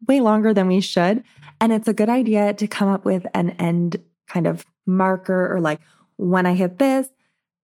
way 0.07 0.21
longer 0.21 0.53
than 0.53 0.67
we 0.67 0.83
should. 0.83 1.25
And 1.59 1.73
it's 1.73 1.89
a 1.89 1.95
good 1.95 2.11
idea 2.11 2.53
to 2.53 2.67
come 2.67 2.91
up 2.91 3.07
with 3.07 3.27
an 3.33 3.51
end 3.53 3.97
kind 4.29 4.47
of 4.47 4.67
marker 4.85 5.55
or 5.55 5.59
like 5.63 5.81
when 6.17 6.45
I 6.45 6.53
hit 6.53 6.79
this, 6.79 7.09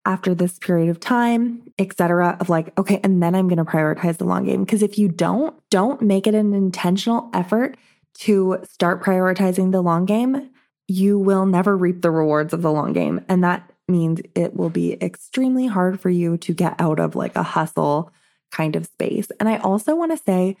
after 0.07 0.33
this 0.33 0.57
period 0.57 0.87
of 0.89 0.99
time, 1.01 1.61
etc. 1.77 2.37
of 2.39 2.49
like, 2.49 2.75
okay, 2.79 2.99
and 3.03 3.21
then 3.21 3.35
I'm 3.35 3.49
going 3.49 3.63
to 3.63 3.69
prioritize 3.69 4.17
the 4.17 4.23
long 4.23 4.45
game. 4.45 4.63
Because 4.63 4.81
if 4.81 4.97
you 4.97 5.09
don't, 5.09 5.53
don't 5.69 6.01
make 6.01 6.25
it 6.25 6.33
an 6.33 6.53
intentional 6.53 7.29
effort 7.33 7.75
to 8.19 8.59
start 8.63 9.03
prioritizing 9.03 9.73
the 9.73 9.81
long 9.81 10.05
game, 10.05 10.49
you 10.87 11.19
will 11.19 11.45
never 11.45 11.75
reap 11.75 12.01
the 12.01 12.09
rewards 12.09 12.53
of 12.53 12.61
the 12.61 12.71
long 12.71 12.93
game. 12.93 13.23
And 13.27 13.43
that 13.43 13.69
means 13.89 14.21
it 14.33 14.55
will 14.55 14.69
be 14.69 14.93
extremely 15.03 15.67
hard 15.67 15.99
for 15.99 16.09
you 16.09 16.37
to 16.37 16.53
get 16.53 16.79
out 16.79 16.99
of 16.99 17.15
like 17.15 17.35
a 17.35 17.43
hustle 17.43 18.11
kind 18.49 18.77
of 18.77 18.85
space. 18.85 19.27
And 19.41 19.49
I 19.49 19.57
also 19.57 19.93
want 19.93 20.13
to 20.13 20.23
say, 20.23 20.55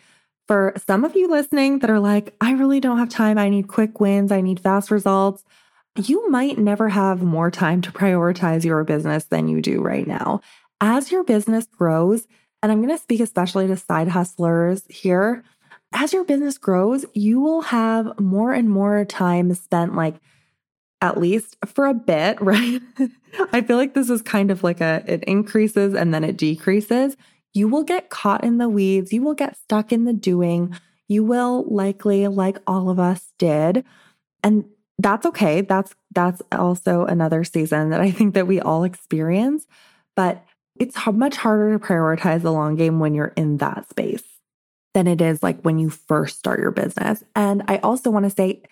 for 0.45 0.73
some 0.85 1.05
of 1.05 1.15
you 1.15 1.29
listening 1.29 1.79
that 1.79 1.89
are 1.89 1.99
like, 1.99 2.35
I 2.41 2.51
really 2.51 2.79
don't 2.81 2.99
have 2.99 3.09
time, 3.09 3.37
I 3.37 3.49
need 3.49 3.67
quick 3.69 3.99
wins, 3.99 4.31
I 4.31 4.41
need 4.41 4.59
fast 4.59 4.91
results, 4.91 5.43
you 5.97 6.29
might 6.29 6.57
never 6.57 6.89
have 6.89 7.21
more 7.21 7.51
time 7.51 7.81
to 7.81 7.91
prioritize 7.91 8.63
your 8.63 8.83
business 8.83 9.25
than 9.25 9.47
you 9.47 9.61
do 9.61 9.81
right 9.81 10.07
now. 10.07 10.41
As 10.79 11.11
your 11.11 11.23
business 11.23 11.65
grows, 11.65 12.27
and 12.61 12.71
I'm 12.71 12.81
going 12.81 12.95
to 12.95 13.01
speak 13.01 13.19
especially 13.19 13.67
to 13.67 13.77
side 13.77 14.09
hustlers 14.09 14.83
here, 14.89 15.43
as 15.93 16.13
your 16.13 16.23
business 16.23 16.57
grows, 16.57 17.05
you 17.13 17.39
will 17.39 17.61
have 17.61 18.19
more 18.19 18.53
and 18.53 18.69
more 18.69 19.05
time 19.05 19.53
spent 19.53 19.95
like 19.95 20.15
at 21.01 21.19
least 21.19 21.55
for 21.65 21.85
a 21.85 21.93
bit, 21.93 22.41
right? 22.41 22.81
I 23.53 23.61
feel 23.61 23.77
like 23.77 23.93
this 23.93 24.09
is 24.09 24.21
kind 24.21 24.51
of 24.51 24.63
like 24.63 24.81
a 24.81 25.03
it 25.07 25.23
increases 25.23 25.93
and 25.93 26.13
then 26.13 26.23
it 26.23 26.37
decreases. 26.37 27.15
You 27.53 27.67
will 27.67 27.83
get 27.83 28.09
caught 28.09 28.43
in 28.43 28.57
the 28.57 28.69
weeds, 28.69 29.13
you 29.13 29.23
will 29.23 29.33
get 29.33 29.57
stuck 29.57 29.91
in 29.91 30.05
the 30.05 30.13
doing. 30.13 30.75
You 31.07 31.23
will 31.23 31.63
likely 31.73 32.27
like 32.27 32.57
all 32.67 32.89
of 32.89 32.99
us 32.99 33.31
did. 33.37 33.85
And 34.43 34.65
that's 34.99 35.25
okay. 35.25 35.61
That's 35.61 35.95
that's 36.13 36.41
also 36.51 37.05
another 37.05 37.43
season 37.43 37.91
that 37.91 38.01
I 38.01 38.11
think 38.11 38.33
that 38.33 38.47
we 38.47 38.59
all 38.59 38.83
experience, 38.83 39.67
but 40.15 40.43
it's 40.79 40.97
much 41.07 41.37
harder 41.37 41.77
to 41.77 41.83
prioritize 41.83 42.41
the 42.41 42.53
long 42.53 42.75
game 42.75 42.99
when 42.99 43.13
you're 43.13 43.33
in 43.35 43.57
that 43.57 43.89
space 43.89 44.23
than 44.93 45.07
it 45.07 45.21
is 45.21 45.43
like 45.43 45.61
when 45.61 45.79
you 45.79 45.89
first 45.89 46.37
start 46.39 46.59
your 46.59 46.71
business. 46.71 47.23
And 47.35 47.63
I 47.67 47.77
also 47.77 48.09
want 48.09 48.25
to 48.25 48.29
say 48.29 48.63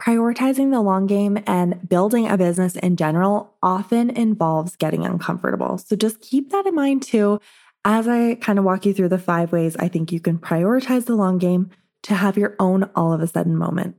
Prioritizing 0.00 0.70
the 0.70 0.80
long 0.80 1.06
game 1.06 1.38
and 1.46 1.86
building 1.86 2.26
a 2.26 2.38
business 2.38 2.74
in 2.74 2.96
general 2.96 3.52
often 3.62 4.08
involves 4.08 4.74
getting 4.74 5.04
uncomfortable. 5.04 5.76
So 5.76 5.94
just 5.94 6.22
keep 6.22 6.50
that 6.50 6.64
in 6.64 6.74
mind 6.74 7.02
too 7.02 7.38
as 7.84 8.08
I 8.08 8.36
kind 8.36 8.58
of 8.58 8.64
walk 8.64 8.86
you 8.86 8.94
through 8.94 9.10
the 9.10 9.18
five 9.18 9.52
ways 9.52 9.76
I 9.76 9.88
think 9.88 10.10
you 10.10 10.18
can 10.18 10.38
prioritize 10.38 11.04
the 11.04 11.16
long 11.16 11.36
game 11.36 11.68
to 12.04 12.14
have 12.14 12.38
your 12.38 12.56
own 12.58 12.88
all 12.96 13.12
of 13.12 13.20
a 13.20 13.26
sudden 13.26 13.54
moment. 13.54 13.96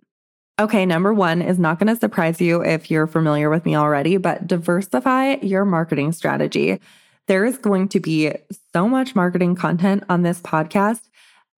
Okay, 0.59 0.85
number 0.85 1.13
one 1.13 1.41
is 1.41 1.57
not 1.57 1.79
going 1.79 1.93
to 1.93 1.99
surprise 1.99 2.39
you 2.39 2.63
if 2.63 2.91
you're 2.91 3.07
familiar 3.07 3.49
with 3.49 3.65
me 3.65 3.75
already, 3.75 4.17
but 4.17 4.45
diversify 4.45 5.35
your 5.41 5.65
marketing 5.65 6.11
strategy. 6.11 6.79
There 7.27 7.45
is 7.45 7.57
going 7.57 7.87
to 7.89 7.99
be 7.99 8.33
so 8.73 8.87
much 8.87 9.15
marketing 9.15 9.55
content 9.55 10.03
on 10.09 10.21
this 10.21 10.39
podcast 10.41 11.01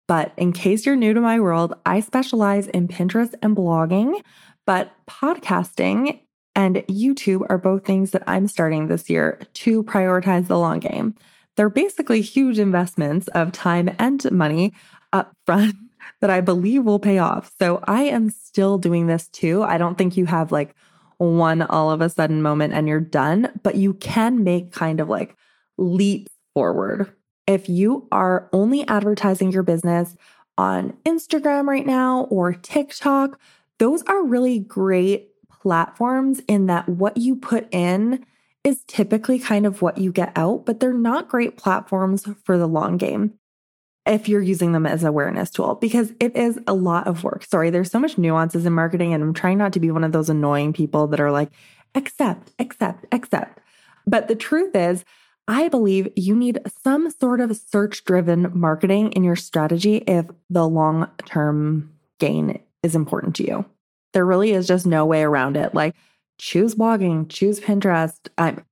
but 0.07 0.33
in 0.37 0.51
case 0.51 0.85
you're 0.85 0.95
new 0.95 1.13
to 1.13 1.21
my 1.21 1.39
world, 1.39 1.73
I 1.85 1.99
specialize 2.01 2.67
in 2.67 2.87
Pinterest 2.87 3.33
and 3.41 3.55
blogging, 3.55 4.21
but 4.65 4.91
podcasting 5.07 6.19
and 6.55 6.77
YouTube 6.87 7.45
are 7.49 7.57
both 7.57 7.85
things 7.85 8.11
that 8.11 8.23
I'm 8.27 8.47
starting 8.47 8.87
this 8.87 9.09
year 9.09 9.39
to 9.53 9.83
prioritize 9.83 10.47
the 10.47 10.59
long 10.59 10.79
game. 10.79 11.15
They're 11.55 11.69
basically 11.69 12.21
huge 12.21 12.59
investments 12.59 13.27
of 13.29 13.51
time 13.51 13.95
and 13.97 14.29
money 14.31 14.73
up 15.11 15.33
front 15.45 15.75
that 16.21 16.29
I 16.29 16.41
believe 16.41 16.83
will 16.83 16.99
pay 16.99 17.17
off. 17.17 17.51
So 17.59 17.83
I 17.85 18.03
am 18.03 18.29
still 18.29 18.77
doing 18.77 19.07
this 19.07 19.27
too. 19.29 19.63
I 19.63 19.77
don't 19.77 19.97
think 19.97 20.17
you 20.17 20.25
have 20.25 20.51
like 20.51 20.75
one 21.17 21.61
all 21.61 21.91
of 21.91 22.01
a 22.01 22.09
sudden 22.09 22.41
moment 22.41 22.73
and 22.73 22.87
you're 22.87 22.99
done, 22.99 23.49
but 23.63 23.75
you 23.75 23.93
can 23.95 24.43
make 24.43 24.71
kind 24.71 24.99
of 24.99 25.09
like 25.09 25.35
leaps 25.77 26.31
forward 26.53 27.13
if 27.47 27.67
you 27.67 28.07
are 28.11 28.49
only 28.53 28.87
advertising 28.87 29.51
your 29.51 29.63
business 29.63 30.15
on 30.57 30.93
Instagram 31.05 31.67
right 31.67 31.85
now 31.85 32.23
or 32.25 32.53
TikTok, 32.53 33.39
those 33.79 34.03
are 34.03 34.23
really 34.23 34.59
great 34.59 35.29
platforms 35.61 36.41
in 36.47 36.67
that 36.67 36.87
what 36.87 37.17
you 37.17 37.35
put 37.35 37.67
in 37.73 38.25
is 38.63 38.83
typically 38.87 39.39
kind 39.39 39.65
of 39.65 39.81
what 39.81 39.97
you 39.97 40.11
get 40.11 40.31
out, 40.37 40.65
but 40.65 40.79
they're 40.79 40.93
not 40.93 41.27
great 41.27 41.57
platforms 41.57 42.25
for 42.43 42.57
the 42.57 42.67
long 42.67 42.97
game 42.97 43.33
if 44.05 44.27
you're 44.27 44.41
using 44.41 44.73
them 44.73 44.85
as 44.85 45.03
awareness 45.03 45.49
tool 45.49 45.75
because 45.75 46.11
it 46.19 46.35
is 46.35 46.59
a 46.67 46.73
lot 46.73 47.07
of 47.07 47.23
work. 47.23 47.43
Sorry, 47.45 47.69
there's 47.69 47.91
so 47.91 47.99
much 47.99 48.17
nuances 48.17 48.65
in 48.65 48.73
marketing 48.73 49.13
and 49.13 49.23
I'm 49.23 49.33
trying 49.33 49.57
not 49.57 49.73
to 49.73 49.79
be 49.79 49.91
one 49.91 50.03
of 50.03 50.11
those 50.11 50.29
annoying 50.29 50.73
people 50.73 51.07
that 51.07 51.21
are 51.21 51.31
like 51.31 51.49
accept, 51.95 52.51
accept, 52.59 53.05
accept. 53.11 53.59
But 54.05 54.27
the 54.27 54.35
truth 54.35 54.75
is, 54.75 55.05
I 55.47 55.67
believe 55.69 56.11
you 56.15 56.35
need 56.35 56.59
some 56.83 57.09
sort 57.11 57.41
of 57.41 57.55
search 57.55 58.05
driven 58.05 58.51
marketing 58.57 59.11
in 59.13 59.23
your 59.23 59.35
strategy 59.35 59.97
if 59.97 60.25
the 60.49 60.67
long 60.67 61.09
term 61.25 61.93
gain 62.19 62.59
is 62.81 62.95
important 62.95 63.35
to 63.37 63.47
you. 63.47 63.65
There 64.13 64.25
really 64.25 64.51
is 64.51 64.67
just 64.67 64.85
no 64.85 65.05
way 65.05 65.23
around 65.23 65.57
it. 65.57 65.73
Like, 65.73 65.95
choose 66.37 66.75
blogging, 66.75 67.29
choose 67.29 67.59
Pinterest. 67.59 68.17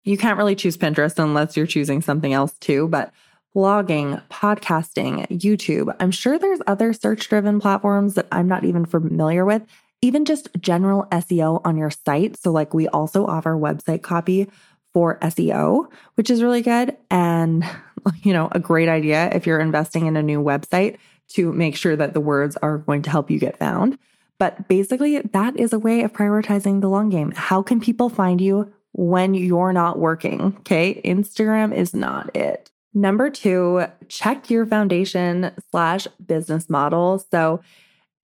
You 0.03 0.17
can't 0.17 0.37
really 0.37 0.55
choose 0.55 0.77
Pinterest 0.77 1.17
unless 1.21 1.57
you're 1.57 1.65
choosing 1.65 2.01
something 2.01 2.31
else 2.31 2.53
too, 2.59 2.87
but 2.87 3.11
blogging, 3.55 4.21
podcasting, 4.29 5.27
YouTube. 5.27 5.93
I'm 5.99 6.11
sure 6.11 6.39
there's 6.39 6.61
other 6.67 6.93
search 6.93 7.27
driven 7.27 7.59
platforms 7.59 8.15
that 8.15 8.27
I'm 8.31 8.47
not 8.47 8.63
even 8.63 8.85
familiar 8.85 9.45
with, 9.45 9.63
even 10.01 10.25
just 10.25 10.49
general 10.59 11.05
SEO 11.11 11.61
on 11.65 11.77
your 11.77 11.91
site. 11.91 12.37
So, 12.37 12.51
like, 12.51 12.73
we 12.73 12.87
also 12.87 13.25
offer 13.25 13.55
website 13.55 14.01
copy 14.01 14.49
for 14.93 15.19
SEO, 15.19 15.87
which 16.15 16.29
is 16.29 16.41
really 16.41 16.61
good. 16.61 16.95
And, 17.09 17.65
you 18.23 18.33
know, 18.33 18.49
a 18.51 18.59
great 18.59 18.89
idea 18.89 19.29
if 19.33 19.45
you're 19.45 19.59
investing 19.59 20.05
in 20.05 20.17
a 20.17 20.23
new 20.23 20.41
website 20.41 20.97
to 21.29 21.51
make 21.53 21.75
sure 21.75 21.95
that 21.95 22.13
the 22.13 22.19
words 22.19 22.57
are 22.57 22.79
going 22.79 23.01
to 23.03 23.09
help 23.09 23.31
you 23.31 23.39
get 23.39 23.57
found. 23.57 23.97
But 24.37 24.67
basically, 24.67 25.19
that 25.19 25.57
is 25.57 25.71
a 25.71 25.79
way 25.79 26.01
of 26.01 26.13
prioritizing 26.13 26.81
the 26.81 26.89
long 26.89 27.09
game. 27.09 27.31
How 27.31 27.61
can 27.61 27.79
people 27.79 28.09
find 28.09 28.41
you 28.41 28.73
when 28.93 29.33
you're 29.33 29.71
not 29.71 29.99
working? 29.99 30.57
Okay. 30.61 30.99
Instagram 31.05 31.73
is 31.73 31.93
not 31.93 32.35
it. 32.35 32.71
Number 32.93 33.29
two, 33.29 33.85
check 34.09 34.49
your 34.49 34.65
foundation 34.65 35.51
slash 35.71 36.07
business 36.25 36.69
model. 36.69 37.23
So, 37.31 37.61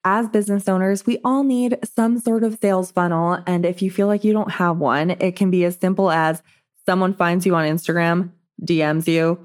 as 0.04 0.30
business 0.30 0.70
owners, 0.70 1.06
we 1.06 1.20
all 1.24 1.44
need 1.44 1.80
some 1.84 2.20
sort 2.20 2.44
of 2.44 2.60
sales 2.62 2.92
funnel. 2.92 3.40
And 3.46 3.66
if 3.66 3.82
you 3.82 3.92
feel 3.92 4.08
like 4.08 4.24
you 4.24 4.32
don't 4.32 4.52
have 4.52 4.78
one, 4.78 5.12
it 5.12 5.36
can 5.36 5.52
be 5.52 5.66
as 5.66 5.76
simple 5.76 6.10
as 6.12 6.42
someone 6.86 7.14
finds 7.14 7.46
you 7.46 7.56
on 7.56 7.66
Instagram, 7.68 8.32
DMs 8.64 9.08
you, 9.08 9.38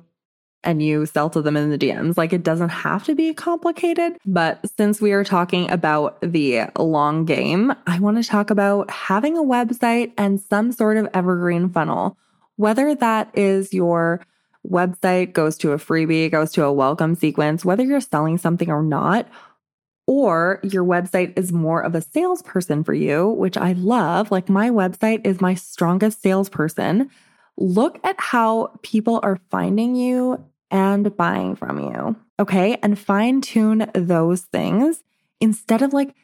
and 0.62 0.80
you 0.80 1.06
sell 1.06 1.28
to 1.30 1.42
them 1.42 1.56
in 1.56 1.70
the 1.70 1.78
DMs. 1.78 2.16
Like 2.16 2.32
it 2.32 2.44
doesn't 2.44 2.68
have 2.68 3.02
to 3.04 3.16
be 3.16 3.34
complicated. 3.34 4.16
But 4.24 4.60
since 4.76 5.00
we 5.00 5.10
are 5.10 5.24
talking 5.24 5.68
about 5.68 6.20
the 6.20 6.68
long 6.78 7.24
game, 7.24 7.74
I 7.88 7.98
want 7.98 8.22
to 8.22 8.28
talk 8.28 8.50
about 8.50 8.88
having 8.90 9.36
a 9.36 9.42
website 9.42 10.12
and 10.16 10.40
some 10.40 10.70
sort 10.70 10.96
of 10.96 11.08
evergreen 11.12 11.70
funnel. 11.70 12.16
whether 12.56 12.94
that 12.94 13.30
is 13.34 13.72
your 13.72 14.24
website 14.68 15.32
goes 15.32 15.56
to 15.58 15.72
a 15.72 15.76
freebie, 15.76 16.30
goes 16.30 16.52
to 16.52 16.64
a 16.64 16.72
welcome 16.72 17.14
sequence, 17.14 17.64
whether 17.64 17.82
you're 17.82 18.00
selling 18.00 18.38
something 18.38 18.70
or 18.70 18.82
not, 18.82 19.28
or 20.06 20.60
your 20.62 20.84
website 20.84 21.36
is 21.38 21.52
more 21.52 21.80
of 21.82 21.94
a 21.94 22.02
salesperson 22.02 22.84
for 22.84 22.94
you, 22.94 23.28
which 23.28 23.56
I 23.56 23.72
love. 23.72 24.30
Like 24.30 24.48
my 24.48 24.70
website 24.70 25.26
is 25.26 25.40
my 25.40 25.54
strongest 25.54 26.22
salesperson. 26.22 27.10
Look 27.56 27.98
at 28.04 28.16
how 28.18 28.78
people 28.82 29.20
are 29.22 29.40
finding 29.50 29.94
you 29.94 30.44
and 30.70 31.14
buying 31.16 31.54
from 31.54 31.78
you. 31.78 32.16
Okay. 32.40 32.78
And 32.82 32.98
fine 32.98 33.40
tune 33.42 33.90
those 33.94 34.42
things 34.42 35.04
instead 35.40 35.82
of 35.82 35.92
like 35.92 36.14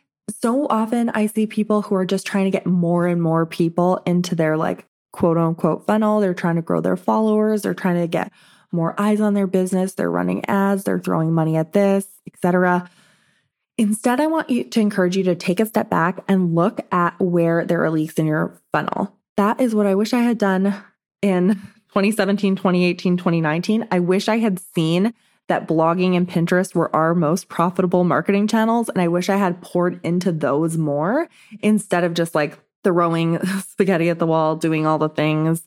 so 0.40 0.66
often 0.68 1.11
I 1.11 1.26
see 1.26 1.47
people 1.47 1.83
who 1.83 1.95
are 1.95 2.07
just 2.07 2.26
trying 2.26 2.45
to 2.45 2.50
get 2.50 2.66
more 2.66 3.07
and 3.07 3.23
more 3.23 3.47
people 3.47 4.02
into 4.07 4.35
their 4.35 4.57
like 4.57 4.87
quote 5.12 5.38
unquote 5.38 5.87
funnel. 5.87 6.21
They're 6.21 6.35
trying 6.35 6.57
to 6.57 6.62
grow 6.62 6.81
their 6.81 6.97
followers, 6.97 7.62
they're 7.62 7.75
trying 7.75 8.00
to 8.00 8.07
get 8.07 8.33
more 8.71 8.95
eyes 8.99 9.21
on 9.21 9.35
their 9.35 9.47
business, 9.47 9.95
they're 9.95 10.11
running 10.11 10.45
ads, 10.47 10.85
they're 10.85 10.99
throwing 10.99 11.33
money 11.33 11.57
at 11.57 11.73
this, 11.73 12.07
etc. 12.27 12.91
Instead, 13.79 14.21
I 14.21 14.27
want 14.27 14.50
you 14.50 14.65
to 14.65 14.81
encourage 14.81 15.17
you 15.17 15.23
to 15.25 15.35
take 15.35 15.61
a 15.61 15.67
step 15.67 15.88
back 15.88 16.19
and 16.29 16.55
look 16.55 16.81
at 16.93 17.19
where 17.21 17.65
there 17.65 17.83
are 17.85 17.91
leaks 17.91 18.15
in 18.15 18.27
your 18.27 18.61
funnel. 18.73 19.17
That 19.37 19.61
is 19.61 19.75
what 19.75 19.87
I 19.87 19.95
wish 19.95 20.12
I 20.12 20.21
had 20.21 20.37
done 20.37 20.75
in 21.23 21.55
2017, 21.88 22.57
2018, 22.57 23.17
2019. 23.17 23.88
I 23.91 24.00
wish 24.00 24.29
I 24.29 24.38
had 24.38 24.59
seen 24.59 25.15
that 25.49 25.67
blogging 25.67 26.17
and 26.17 26.29
Pinterest 26.29 26.75
were 26.75 26.95
our 26.95 27.15
most 27.15 27.49
profitable 27.49 28.05
marketing 28.05 28.47
channels. 28.47 28.88
And 28.88 29.00
I 29.00 29.09
wish 29.09 29.29
I 29.29 29.37
had 29.37 29.62
poured 29.62 29.99
into 30.05 30.31
those 30.31 30.77
more 30.77 31.29
instead 31.61 32.05
of 32.05 32.15
just 32.15 32.35
like 32.35 32.59
throwing 32.85 33.45
spaghetti 33.69 34.09
at 34.09 34.19
the 34.19 34.27
wall, 34.27 34.57
doing 34.57 34.87
all 34.87 34.99
the 34.99 35.09
things. 35.09 35.63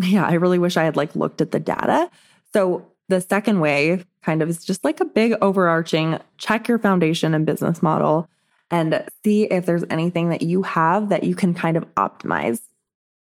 Yeah, 0.00 0.26
I 0.26 0.34
really 0.34 0.58
wish 0.58 0.76
I 0.76 0.84
had 0.84 0.96
like 0.96 1.16
looked 1.16 1.40
at 1.40 1.50
the 1.50 1.60
data. 1.60 2.10
So 2.52 2.86
the 3.08 3.20
second 3.20 3.60
way 3.60 4.04
kind 4.22 4.42
of 4.42 4.48
is 4.48 4.64
just 4.64 4.84
like 4.84 5.00
a 5.00 5.04
big 5.04 5.34
overarching 5.40 6.18
check 6.36 6.68
your 6.68 6.78
foundation 6.78 7.34
and 7.34 7.46
business 7.46 7.82
model 7.82 8.28
and 8.70 9.04
see 9.24 9.44
if 9.44 9.64
there's 9.64 9.84
anything 9.88 10.28
that 10.28 10.42
you 10.42 10.62
have 10.62 11.08
that 11.08 11.24
you 11.24 11.34
can 11.34 11.54
kind 11.54 11.76
of 11.76 11.86
optimize. 11.94 12.60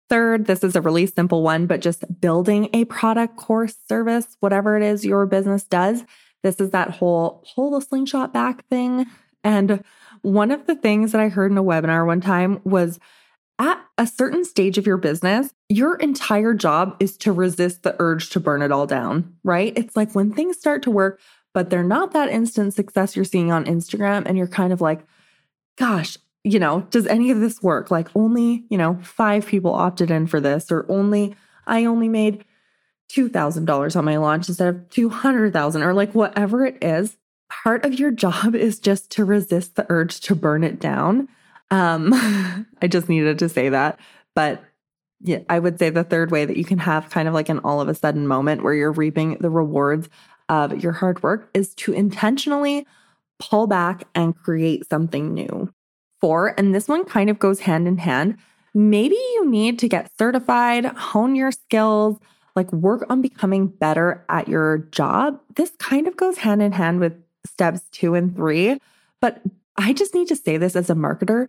Third, 0.10 0.46
this 0.46 0.64
is 0.64 0.76
a 0.76 0.82
really 0.82 1.06
simple 1.06 1.42
one, 1.42 1.68
but 1.68 1.82
just 1.82 2.04
building 2.22 2.70
a 2.74 2.86
product, 2.86 3.38
course, 3.38 3.76
service, 3.88 4.38
whatever 4.40 4.78
it 4.78 4.84
is 4.84 5.06
your 5.06 5.26
business 5.26 5.64
does. 5.64 6.04
This 6.44 6.60
is 6.60 6.72
that 6.72 6.92
whole 6.92 7.44
pull 7.56 7.72
the 7.72 7.82
slingshot 7.82 8.34
back 8.34 8.66
thing. 8.68 9.06
And 9.44 9.84
one 10.22 10.52
of 10.52 10.68
the 10.68 10.76
things 10.76 11.12
that 11.12 11.22
I 11.22 11.30
heard 11.30 11.52
in 11.52 11.58
a 11.58 11.64
webinar 11.64 12.06
one 12.06 12.22
time 12.22 12.62
was 12.64 13.00
at 13.60 13.84
a 13.98 14.06
certain 14.06 14.46
stage 14.46 14.78
of 14.78 14.86
your 14.86 14.98
business, 14.98 15.54
your 15.70 15.96
entire 15.96 16.54
job 16.54 16.96
is 17.00 17.18
to 17.18 17.32
resist 17.32 17.84
the 17.84 17.96
urge 18.00 18.30
to 18.30 18.40
burn 18.40 18.62
it 18.62 18.72
all 18.72 18.86
down, 18.86 19.36
right? 19.44 19.74
It's 19.76 19.96
like 19.96 20.14
when 20.14 20.32
things 20.32 20.58
start 20.58 20.84
to 20.84 20.92
work, 20.92 21.20
but 21.54 21.70
they're 21.70 21.84
not 21.84 22.14
that 22.14 22.30
instant 22.30 22.76
success 22.76 23.16
you're 23.16 23.26
seeing 23.26 23.52
on 23.52 23.66
Instagram, 23.66 24.24
and 24.26 24.38
you're 24.38 24.48
kind 24.48 24.72
of 24.72 24.82
like, 24.82 25.06
gosh, 25.76 26.18
you 26.44 26.60
know, 26.60 26.82
does 26.92 27.08
any 27.08 27.32
of 27.32 27.40
this 27.40 27.62
work? 27.64 27.90
Like 27.90 28.10
only, 28.16 28.66
you 28.70 28.78
know, 28.78 29.00
five 29.02 29.48
people 29.48 29.74
opted 29.74 30.12
in 30.12 30.28
for 30.28 30.40
this, 30.40 30.72
or 30.72 30.86
only, 30.90 31.36
I 31.66 31.86
only 31.86 32.10
made 32.10 32.46
$2,000 33.12 33.96
on 33.96 34.06
my 34.06 34.18
launch 34.18 34.50
instead 34.50 34.68
of 34.68 34.90
200,000 34.90 35.82
or 35.82 35.94
like 35.94 36.14
whatever 36.14 36.66
it 36.66 36.78
is. 36.84 37.18
Part 37.50 37.86
of 37.86 38.00
your 38.00 38.12
job 38.12 38.56
is 38.56 38.80
just 38.80 39.12
to 39.12 39.25
resist 39.25 39.75
the 39.75 39.86
urge 39.89 40.20
to 40.22 40.36
burn 40.36 40.63
it 40.63 40.80
down. 40.80 41.27
Um, 41.72 42.13
I 42.82 42.88
just 42.88 43.10
needed 43.10 43.39
to 43.39 43.50
say 43.50 43.70
that. 43.70 44.00
But 44.36 44.63
yeah, 45.22 45.39
I 45.50 45.60
would 45.60 45.80
say 45.80 45.89
the 45.89 46.04
third 46.04 46.32
way 46.32 46.46
that 46.46 46.58
you 46.58 46.66
can 46.66 46.77
have 46.80 47.10
kind 47.10 47.27
of 47.27 47.34
like 47.34 47.50
an 47.50 47.60
all 47.60 47.82
of 47.82 47.89
a 47.89 47.96
sudden 47.96 48.27
moment 48.27 48.63
where 48.63 48.74
you're 48.74 48.92
reaping 48.92 49.38
the 49.39 49.50
rewards 49.50 50.10
of 50.50 50.82
your 50.84 50.92
hard 50.92 51.24
work 51.24 51.50
is 51.54 51.74
to 51.75 51.92
intentionally 51.92 52.86
pull 53.39 53.67
back 53.67 54.04
and 54.15 54.38
create 54.38 54.88
something 54.89 55.34
new 55.34 55.72
for, 56.19 56.54
and 56.58 56.74
this 56.74 56.88
one 56.88 57.04
kind 57.06 57.30
of 57.30 57.39
goes 57.39 57.62
hand 57.62 57.88
in 57.88 57.98
hand. 57.98 58.38
Maybe 58.74 59.15
you 59.15 59.50
need 59.50 59.80
to 59.80 59.88
get 59.88 60.12
certified, 60.17 60.86
hone 60.86 61.36
your 61.36 61.52
skills, 61.52 62.17
like 62.56 62.72
work 62.74 63.06
on 63.10 63.22
becoming 63.22 63.67
better 63.67 64.26
at 64.30 64.48
your 64.48 64.80
job. 64.91 65.39
This 65.56 65.72
kind 65.80 66.08
of 66.08 66.17
goes 66.17 66.38
hand 66.39 66.62
in 66.62 66.72
hand 66.72 67.00
with 67.00 67.13
steps 67.48 67.82
two 67.92 68.14
and 68.14 68.36
three. 68.36 68.80
But 69.22 69.42
I 69.78 69.94
just 69.94 70.14
need 70.14 70.28
to 70.30 70.36
say 70.36 70.58
this 70.58 70.76
as 70.76 70.90
a 70.90 70.96
marketer 70.96 71.48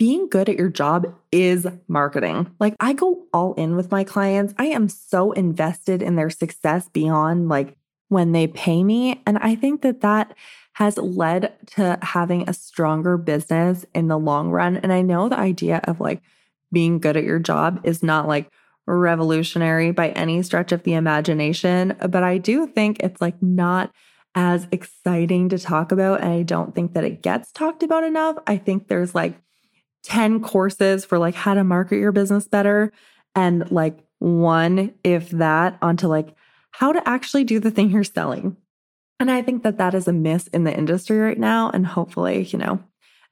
being 0.00 0.30
good 0.30 0.48
at 0.48 0.56
your 0.56 0.70
job 0.70 1.14
is 1.30 1.66
marketing. 1.86 2.50
Like 2.58 2.74
I 2.80 2.94
go 2.94 3.26
all 3.34 3.52
in 3.54 3.76
with 3.76 3.90
my 3.90 4.02
clients. 4.02 4.54
I 4.56 4.64
am 4.64 4.88
so 4.88 5.32
invested 5.32 6.00
in 6.00 6.16
their 6.16 6.30
success 6.30 6.88
beyond 6.88 7.50
like 7.50 7.76
when 8.08 8.32
they 8.32 8.46
pay 8.46 8.82
me. 8.82 9.22
And 9.26 9.36
I 9.36 9.54
think 9.54 9.82
that 9.82 10.00
that 10.00 10.34
has 10.72 10.96
led 10.96 11.52
to 11.72 11.98
having 12.00 12.48
a 12.48 12.54
stronger 12.54 13.18
business 13.18 13.84
in 13.94 14.08
the 14.08 14.18
long 14.18 14.48
run. 14.48 14.78
And 14.78 14.90
I 14.90 15.02
know 15.02 15.28
the 15.28 15.38
idea 15.38 15.82
of 15.84 16.00
like 16.00 16.22
being 16.72 16.98
good 16.98 17.18
at 17.18 17.24
your 17.24 17.38
job 17.38 17.82
is 17.84 18.02
not 18.02 18.26
like 18.26 18.50
revolutionary 18.86 19.90
by 19.90 20.10
any 20.10 20.42
stretch 20.42 20.72
of 20.72 20.84
the 20.84 20.94
imagination, 20.94 21.94
but 22.08 22.22
I 22.22 22.38
do 22.38 22.66
think 22.66 23.00
it's 23.00 23.20
like 23.20 23.40
not 23.42 23.92
as 24.34 24.66
exciting 24.70 25.48
to 25.48 25.58
talk 25.58 25.92
about. 25.92 26.20
And 26.20 26.32
I 26.32 26.42
don't 26.42 26.74
think 26.74 26.94
that 26.94 27.04
it 27.04 27.22
gets 27.22 27.50
talked 27.52 27.82
about 27.82 28.04
enough. 28.04 28.36
I 28.46 28.56
think 28.56 28.88
there's 28.88 29.14
like 29.14 29.40
10 30.04 30.40
courses 30.40 31.04
for 31.04 31.18
like 31.18 31.34
how 31.34 31.54
to 31.54 31.64
market 31.64 31.98
your 31.98 32.12
business 32.12 32.46
better 32.48 32.92
and 33.34 33.70
like 33.70 33.98
one, 34.18 34.94
if 35.02 35.30
that, 35.30 35.78
onto 35.82 36.06
like 36.06 36.34
how 36.72 36.92
to 36.92 37.08
actually 37.08 37.44
do 37.44 37.58
the 37.58 37.70
thing 37.70 37.90
you're 37.90 38.04
selling. 38.04 38.56
And 39.18 39.30
I 39.30 39.42
think 39.42 39.62
that 39.64 39.78
that 39.78 39.94
is 39.94 40.08
a 40.08 40.12
miss 40.12 40.46
in 40.48 40.64
the 40.64 40.76
industry 40.76 41.18
right 41.18 41.38
now. 41.38 41.70
And 41.70 41.86
hopefully, 41.86 42.44
you 42.44 42.58
know, 42.58 42.82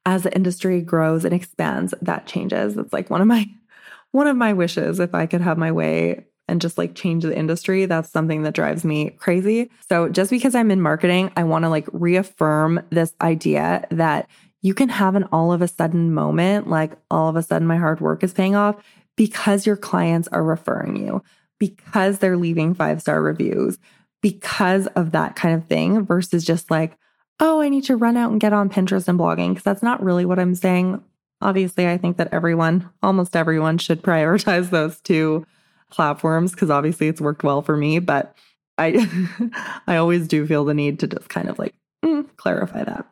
as 0.05 0.23
the 0.23 0.35
industry 0.35 0.81
grows 0.81 1.25
and 1.25 1.35
expands, 1.35 1.95
that 2.03 2.27
changes. 2.27 2.77
It's 2.77 2.93
like 2.93 3.11
one 3.11 3.21
of 3.21 3.27
my 3.27 3.47
one 4.11 4.27
of 4.27 4.37
my 4.37 4.55
wishes 4.55 5.01
if 5.01 5.15
I 5.15 5.27
could 5.27 5.43
have 5.43 5.59
my 5.59 5.71
way 5.71 6.25
and 6.49 6.61
just 6.61 6.79
like 6.79 6.95
change 6.95 7.25
the 7.25 7.37
industry. 7.37 7.87
That's 7.87 8.11
something 8.11 8.43
that 8.43 8.55
drives 8.55 8.85
me 8.85 9.11
crazy. 9.11 9.71
So 9.89 10.09
just 10.09 10.31
because 10.31 10.55
I'm 10.55 10.71
in 10.71 10.81
marketing, 10.81 11.31
I 11.37 11.45
want 11.45 11.65
to 11.65 11.69
like 11.69 11.87
reaffirm 11.93 12.81
this 12.91 13.15
idea 13.21 13.87
that 13.91 14.29
you 14.63 14.75
can 14.75 14.89
have 14.89 15.15
an 15.15 15.25
all 15.31 15.53
of 15.53 15.63
a 15.63 15.69
sudden 15.69 16.13
moment, 16.13 16.69
like 16.69 16.93
all 17.11 17.29
of 17.29 17.37
a 17.37 17.43
sudden 17.43 17.69
my 17.69 17.77
hard 17.77 18.01
work 18.01 18.25
is 18.25 18.33
paying 18.33 18.57
off 18.57 18.77
because 19.17 19.67
your 19.67 19.77
clients 19.77 20.29
are 20.29 20.43
referring 20.43 20.97
you, 20.97 21.23
because 21.59 22.19
they're 22.19 22.37
leaving 22.37 22.75
five 22.75 23.01
star 23.01 23.23
reviews, 23.23 23.79
because 24.23 24.87
of 24.89 25.13
that 25.13 25.37
kind 25.37 25.55
of 25.55 25.69
thing 25.69 26.05
versus 26.05 26.45
just 26.45 26.71
like, 26.71 26.97
oh, 27.41 27.61
I 27.61 27.69
need 27.69 27.85
to 27.85 27.97
run 27.97 28.17
out 28.17 28.33
and 28.33 28.41
get 28.41 28.53
on 28.53 28.69
Pinterest 28.69 29.07
and 29.07 29.19
blogging. 29.19 29.55
Cause 29.55 29.63
that's 29.63 29.83
not 29.83 30.03
really 30.03 30.25
what 30.25 30.39
I'm 30.41 30.55
saying. 30.55 31.03
Obviously, 31.41 31.87
I 31.87 31.99
think 31.99 32.17
that 32.17 32.33
everyone, 32.33 32.91
almost 33.01 33.37
everyone, 33.37 33.79
should 33.79 34.03
prioritize 34.03 34.71
those 34.71 35.01
two 35.01 35.47
platforms 35.90 36.53
because 36.53 36.70
obviously 36.70 37.09
it's 37.09 37.20
worked 37.20 37.42
well 37.42 37.62
for 37.62 37.77
me. 37.77 37.98
But 37.98 38.35
I, 38.77 39.09
I 39.87 39.96
always 39.96 40.29
do 40.29 40.46
feel 40.46 40.64
the 40.64 40.74
need 40.74 40.98
to 41.01 41.07
just 41.07 41.29
kind 41.29 41.48
of 41.48 41.59
like 41.59 41.74
mm, 42.05 42.27
clarify 42.37 42.85
that. 42.85 43.07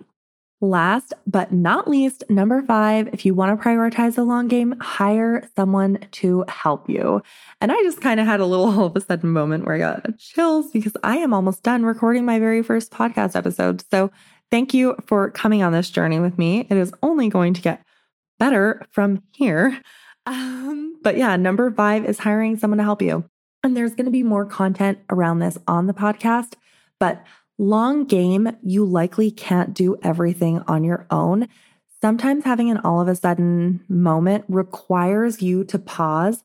Last 0.63 1.13
but 1.27 1.53
not 1.53 1.87
least, 1.87 2.25
number 2.31 2.63
five, 2.63 3.09
if 3.13 3.27
you 3.27 3.35
want 3.35 3.61
to 3.61 3.63
prioritize 3.63 4.15
the 4.15 4.25
long 4.25 4.49
game, 4.49 4.75
hire 4.81 5.47
someone 5.55 5.99
to 6.13 6.47
help 6.49 6.89
you. 6.89 7.23
And 7.61 7.71
I 7.71 7.77
just 7.83 8.01
kind 8.01 8.21
of 8.21 8.27
had 8.27 8.41
a 8.41 8.47
little 8.47 8.65
all 8.81 8.87
of 8.87 8.97
a 8.97 9.01
sudden 9.03 9.33
moment 9.33 9.67
where 9.67 9.75
I 9.75 9.79
got 9.79 10.19
chills 10.19 10.71
because 10.71 10.97
I 11.03 11.19
am 11.19 11.35
almost 11.35 11.63
done 11.63 11.85
recording 11.85 12.25
my 12.25 12.39
very 12.39 12.63
first 12.63 12.91
podcast 12.91 13.37
episode. 13.37 13.85
So 13.91 14.11
thank 14.51 14.73
you 14.73 14.97
for 15.07 15.31
coming 15.31 15.63
on 15.63 15.73
this 15.73 15.91
journey 15.91 16.21
with 16.21 16.39
me. 16.39 16.67
It 16.71 16.79
is 16.79 16.93
only 17.03 17.29
going 17.29 17.53
to 17.53 17.61
get 17.61 17.85
better 18.39 18.87
from 18.91 19.23
here. 19.33 19.79
Um, 20.27 20.99
but 21.03 21.17
yeah, 21.17 21.37
number 21.37 21.71
five 21.71 22.05
is 22.05 22.19
hiring 22.19 22.57
someone 22.57 22.79
to 22.79 22.85
help 22.85 23.01
you. 23.01 23.25
And 23.63 23.77
there's 23.77 23.95
going 23.95 24.07
to 24.07 24.11
be 24.11 24.23
more 24.23 24.45
content 24.45 24.99
around 25.11 25.39
this 25.39 25.59
on 25.67 25.87
the 25.87 25.95
podcast. 25.95 26.55
But 26.99 27.25
Long 27.59 28.05
game, 28.05 28.55
you 28.63 28.85
likely 28.85 29.31
can't 29.31 29.73
do 29.73 29.97
everything 30.03 30.63
on 30.69 30.85
your 30.85 31.07
own. 31.11 31.49
Sometimes 32.03 32.45
having 32.45 32.71
an 32.71 32.77
all 32.79 33.01
of 33.01 33.09
a 33.09 33.17
sudden 33.17 33.83
moment 33.89 34.45
requires 34.49 35.41
you 35.41 35.65
to 35.65 35.79
pause, 35.79 36.45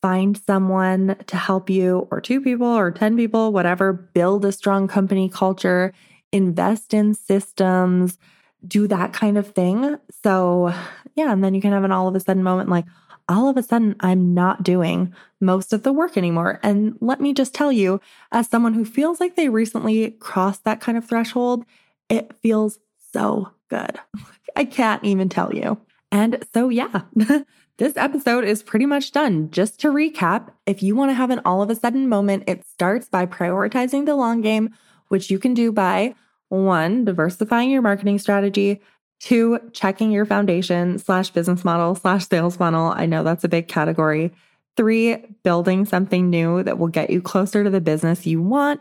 find 0.00 0.38
someone 0.38 1.16
to 1.26 1.36
help 1.36 1.68
you, 1.68 2.08
or 2.10 2.22
two 2.22 2.40
people, 2.40 2.66
or 2.66 2.90
10 2.90 3.14
people, 3.14 3.52
whatever, 3.52 3.92
build 3.92 4.46
a 4.46 4.52
strong 4.52 4.88
company 4.88 5.28
culture, 5.28 5.92
invest 6.32 6.94
in 6.94 7.12
systems, 7.12 8.16
do 8.66 8.86
that 8.86 9.12
kind 9.12 9.36
of 9.36 9.52
thing. 9.52 9.98
So, 10.22 10.72
yeah, 11.14 11.30
and 11.30 11.44
then 11.44 11.54
you 11.54 11.60
can 11.60 11.72
have 11.72 11.84
an 11.84 11.92
all 11.92 12.08
of 12.08 12.14
a 12.14 12.20
sudden 12.20 12.42
moment 12.42 12.70
like, 12.70 12.86
all 13.28 13.48
of 13.48 13.56
a 13.56 13.62
sudden 13.62 13.94
I'm 14.00 14.34
not 14.34 14.62
doing 14.62 15.14
most 15.40 15.72
of 15.72 15.82
the 15.82 15.92
work 15.92 16.16
anymore. 16.16 16.58
And 16.62 16.96
let 17.00 17.20
me 17.20 17.34
just 17.34 17.54
tell 17.54 17.70
you, 17.70 18.00
as 18.32 18.48
someone 18.48 18.74
who 18.74 18.84
feels 18.84 19.20
like 19.20 19.36
they 19.36 19.48
recently 19.48 20.12
crossed 20.12 20.64
that 20.64 20.80
kind 20.80 20.96
of 20.96 21.04
threshold, 21.04 21.64
it 22.08 22.32
feels 22.42 22.78
so 23.12 23.50
good. 23.68 23.98
I 24.56 24.64
can't 24.64 25.04
even 25.04 25.28
tell 25.28 25.54
you. 25.54 25.78
And 26.10 26.42
so, 26.54 26.68
yeah, 26.68 27.02
this 27.76 27.96
episode 27.96 28.44
is 28.44 28.62
pretty 28.62 28.86
much 28.86 29.12
done. 29.12 29.50
Just 29.50 29.78
to 29.80 29.88
recap, 29.88 30.50
if 30.66 30.82
you 30.82 30.96
want 30.96 31.10
to 31.10 31.14
have 31.14 31.30
an 31.30 31.40
all 31.44 31.62
of 31.62 31.70
a 31.70 31.76
sudden 31.76 32.08
moment, 32.08 32.44
it 32.46 32.66
starts 32.66 33.08
by 33.08 33.26
prioritizing 33.26 34.06
the 34.06 34.16
long 34.16 34.40
game, 34.40 34.74
which 35.08 35.30
you 35.30 35.38
can 35.38 35.54
do 35.54 35.70
by 35.70 36.14
one, 36.48 37.04
diversifying 37.04 37.70
your 37.70 37.82
marketing 37.82 38.18
strategy, 38.18 38.80
two, 39.20 39.58
checking 39.72 40.10
your 40.10 40.26
foundation 40.26 40.98
slash 40.98 41.30
business 41.30 41.64
model 41.64 41.94
slash 41.94 42.28
sales 42.28 42.56
funnel. 42.56 42.92
I 42.94 43.06
know 43.06 43.22
that's 43.22 43.44
a 43.44 43.48
big 43.48 43.68
category. 43.68 44.32
Three, 44.76 45.16
building 45.42 45.84
something 45.84 46.30
new 46.30 46.62
that 46.62 46.78
will 46.78 46.88
get 46.88 47.10
you 47.10 47.20
closer 47.20 47.64
to 47.64 47.70
the 47.70 47.80
business 47.80 48.26
you 48.26 48.40
want. 48.40 48.80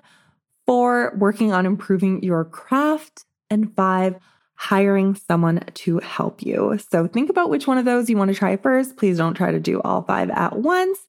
Four, 0.65 1.15
working 1.17 1.53
on 1.53 1.65
improving 1.65 2.21
your 2.23 2.45
craft. 2.45 3.25
And 3.49 3.73
five, 3.77 4.15
hiring 4.55 5.15
someone 5.15 5.63
to 5.73 5.99
help 5.99 6.41
you. 6.41 6.77
So 6.89 7.07
think 7.07 7.29
about 7.29 7.49
which 7.49 7.65
one 7.65 7.77
of 7.77 7.85
those 7.85 8.09
you 8.09 8.17
want 8.17 8.29
to 8.29 8.35
try 8.35 8.57
first. 8.57 8.97
Please 8.97 9.15
don't 9.15 9.35
try 9.35 9.51
to 9.51 9.59
do 9.59 9.79
all 9.81 10.01
five 10.01 10.29
at 10.31 10.57
once. 10.57 10.99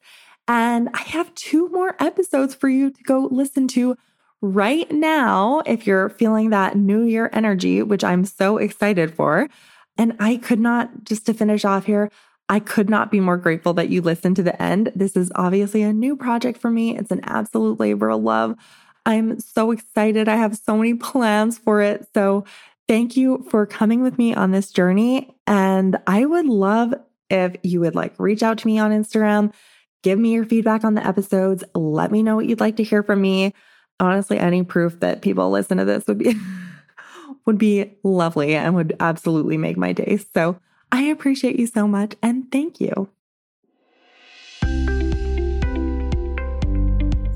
And 0.47 0.89
I 0.95 1.03
have 1.03 1.35
two 1.35 1.69
more 1.71 1.97
episodes 1.99 2.55
for 2.55 2.69
you 2.69 2.91
to 2.93 3.03
go 3.03 3.29
listen 3.33 3.67
to 3.69 3.97
right 4.41 4.91
now 4.91 5.63
if 5.67 5.87
you're 5.87 6.11
feeling 6.11 6.51
that 6.51 6.77
new 6.77 7.03
year 7.03 7.31
energy, 7.33 7.83
which 7.83 8.05
I'm 8.05 8.25
so 8.25 8.59
excited 8.59 9.15
for. 9.15 9.49
And 9.97 10.17
I 10.21 10.37
could 10.37 10.61
not, 10.61 11.05
just 11.05 11.27
to 11.27 11.35
finish 11.35 11.65
off 11.65 11.87
here, 11.87 12.11
I 12.49 12.61
could 12.61 12.89
not 12.89 13.11
be 13.11 13.21
more 13.21 13.37
grateful 13.37 13.75
that 13.75 13.91
you 13.91 14.01
listened 14.01 14.37
to 14.37 14.43
the 14.43 14.61
end. 14.63 14.93
This 14.95 15.17
is 15.17 15.31
obviously 15.35 15.83
a 15.83 15.93
new 15.93 16.17
project 16.17 16.61
for 16.61 16.71
me. 16.71 16.97
It's 16.97 17.11
an 17.11 17.21
absolute 17.25 17.81
labor 17.81 18.11
of 18.11 18.23
love. 18.23 18.57
I'm 19.05 19.41
so 19.41 19.71
excited. 19.71 20.29
I 20.29 20.37
have 20.37 20.57
so 20.57 20.77
many 20.77 20.95
plans 20.95 21.59
for 21.59 21.83
it. 21.83 22.09
So 22.15 22.45
Thank 22.89 23.19
you 23.19 23.47
for 23.51 23.67
coming 23.67 24.03
with 24.03 24.17
me 24.17 24.35
on 24.35 24.51
this 24.51 24.73
journey. 24.73 25.37
And 25.47 25.99
I 26.07 26.25
would 26.25 26.47
love 26.47 26.95
if 27.29 27.55
you 27.63 27.81
would 27.81 27.95
like 27.95 28.15
reach 28.19 28.43
out 28.43 28.57
to 28.59 28.67
me 28.67 28.79
on 28.79 28.91
Instagram, 28.91 29.53
give 30.03 30.19
me 30.19 30.33
your 30.33 30.47
feedback 30.47 30.85
on 30.85 30.95
the 30.95 31.07
episodes, 31.07 31.63
let 31.75 32.11
me 32.11 32.23
know 32.23 32.37
what 32.37 32.47
you'd 32.47 32.61
like 32.61 32.77
to 32.77 32.83
hear 32.83 33.03
from 33.03 33.21
me. 33.21 33.53
Honestly, 34.01 34.39
any 34.39 34.63
proof 34.63 35.01
that 35.01 35.23
people 35.23 35.51
listen 35.51 35.79
to 35.79 35.85
this 35.85 36.07
would 36.07 36.19
be 36.19 36.35
would 37.45 37.59
be 37.59 37.93
lovely 38.03 38.55
and 38.55 38.75
would 38.75 38.97
absolutely 39.01 39.57
make 39.57 39.77
my 39.77 39.93
day. 39.93 40.19
So, 40.35 40.59
I 40.93 41.03
appreciate 41.03 41.59
you 41.59 41.67
so 41.67 41.87
much 41.89 42.15
and 42.23 42.51
thank 42.51 42.81
you. 42.81 43.09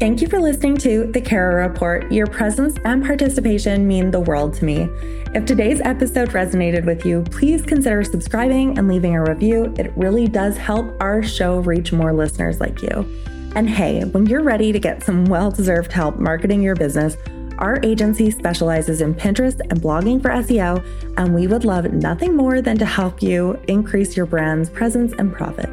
Thank 0.03 0.21
you 0.21 0.27
for 0.27 0.41
listening 0.41 0.77
to 0.79 1.07
The 1.13 1.21
Kara 1.21 1.69
Report. 1.69 2.11
Your 2.11 2.27
presence 2.27 2.77
and 2.85 3.05
participation 3.05 3.87
mean 3.87 4.11
the 4.11 4.19
world 4.19 4.53
to 4.55 4.65
me. 4.65 4.89
If 5.33 5.45
today's 5.45 5.81
episode 5.81 6.31
resonated 6.31 6.85
with 6.85 7.07
you, 7.07 7.23
please 7.31 7.63
consider 7.63 8.03
subscribing 8.03 8.77
and 8.79 8.89
leaving 8.89 9.15
a 9.15 9.23
review. 9.23 9.73
It 9.79 9.97
really 9.97 10.27
does 10.27 10.57
help 10.57 10.93
our 11.01 11.23
show 11.23 11.61
reach 11.61 11.93
more 11.93 12.13
listeners 12.13 12.59
like 12.59 12.83
you. 12.83 13.07
And 13.55 13.69
hey, 13.69 14.05
when 14.05 14.27
you're 14.27 14.43
ready 14.43 14.73
to 14.73 14.79
get 14.79 15.03
some 15.03 15.27
well 15.27 15.51
deserved 15.51 15.93
help 15.93 16.19
marketing 16.19 16.63
your 16.63 16.75
business, 16.75 17.17
our 17.59 17.79
agency 17.83 18.31
specializes 18.31 19.03
in 19.03 19.15
Pinterest 19.15 19.61
and 19.61 19.81
blogging 19.81 20.23
for 20.23 20.31
SEO, 20.31 20.85
and 21.19 21.35
we 21.35 21.47
would 21.47 21.65
love 21.65 21.93
nothing 21.93 22.35
more 22.35 22.63
than 22.63 22.79
to 22.79 22.87
help 22.87 23.23
you 23.23 23.61
increase 23.69 24.17
your 24.17 24.27
brand's 24.27 24.71
presence 24.71 25.13
and 25.19 25.33
profit. 25.33 25.69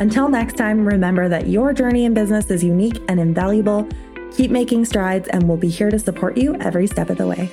Until 0.00 0.28
next 0.28 0.56
time, 0.56 0.84
remember 0.84 1.28
that 1.28 1.46
your 1.46 1.72
journey 1.72 2.04
in 2.04 2.14
business 2.14 2.50
is 2.50 2.64
unique 2.64 3.00
and 3.08 3.20
invaluable. 3.20 3.88
Keep 4.32 4.50
making 4.50 4.84
strides, 4.84 5.28
and 5.28 5.46
we'll 5.46 5.56
be 5.56 5.68
here 5.68 5.90
to 5.90 5.98
support 5.98 6.36
you 6.36 6.56
every 6.56 6.86
step 6.86 7.10
of 7.10 7.18
the 7.18 7.26
way. 7.26 7.50